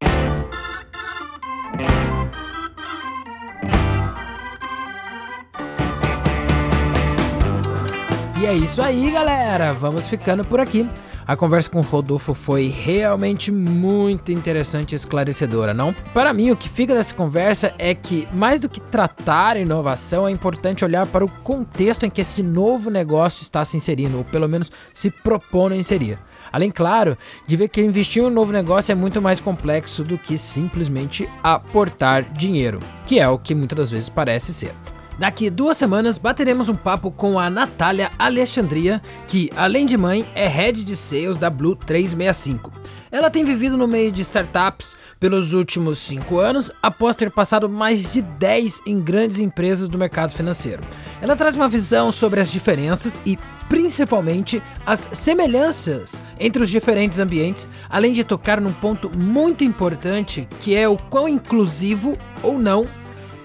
[8.40, 9.74] E é isso aí, galera.
[9.74, 10.88] Vamos ficando por aqui.
[11.26, 15.92] A conversa com o Rodolfo foi realmente muito interessante e esclarecedora, não?
[16.14, 20.32] Para mim, o que fica dessa conversa é que, mais do que tratar inovação, é
[20.32, 24.48] importante olhar para o contexto em que esse novo negócio está se inserindo, ou pelo
[24.48, 26.20] menos se propondo a inserir.
[26.52, 27.18] Além, claro,
[27.48, 31.28] de ver que investir em um novo negócio é muito mais complexo do que simplesmente
[31.44, 34.74] aportar dinheiro, que é o que muitas das vezes parece ser.
[35.18, 40.48] Daqui duas semanas bateremos um papo com a Natália Alexandria, que, além de mãe, é
[40.48, 42.72] head de sales da Blue 365.
[43.12, 48.12] Ela tem vivido no meio de startups pelos últimos 5 anos, após ter passado mais
[48.12, 50.84] de 10 em grandes empresas do mercado financeiro.
[51.20, 57.68] Ela traz uma visão sobre as diferenças e, principalmente, as semelhanças entre os diferentes ambientes,
[57.90, 62.88] além de tocar num ponto muito importante que é o quão inclusivo ou não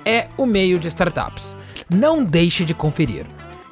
[0.04, 1.56] é o meio de startups
[1.92, 3.26] não deixe de conferir.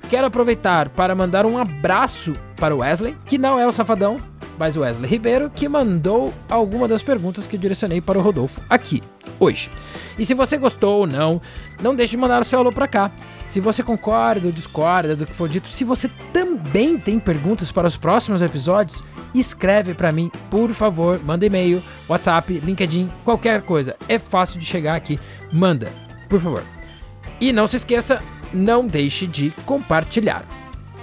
[0.09, 4.19] Quero aproveitar para mandar um abraço para o Wesley, que não é o Safadão,
[4.59, 8.61] mas o Wesley Ribeiro, que mandou alguma das perguntas que eu direcionei para o Rodolfo
[8.69, 9.01] aqui.
[9.39, 9.71] hoje.
[10.19, 11.41] E se você gostou ou não,
[11.83, 13.11] não deixe de mandar o seu alô pra cá.
[13.47, 17.87] Se você concorda ou discorda do que for dito, se você também tem perguntas para
[17.87, 19.03] os próximos episódios,
[19.35, 23.97] escreve para mim, por favor, manda e-mail, WhatsApp, LinkedIn, qualquer coisa.
[24.09, 25.19] É fácil de chegar aqui,
[25.51, 25.91] manda,
[26.29, 26.63] por favor.
[27.41, 28.23] E não se esqueça,
[28.53, 30.45] não deixe de compartilhar.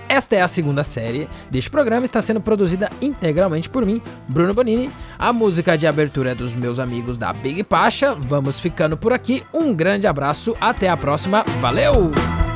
[0.09, 4.89] Esta é a segunda série deste programa, está sendo produzida integralmente por mim, Bruno Bonini.
[5.19, 8.15] A música de abertura é dos meus amigos da Big Pacha.
[8.15, 9.43] Vamos ficando por aqui.
[9.53, 11.43] Um grande abraço, até a próxima.
[11.59, 12.46] Valeu!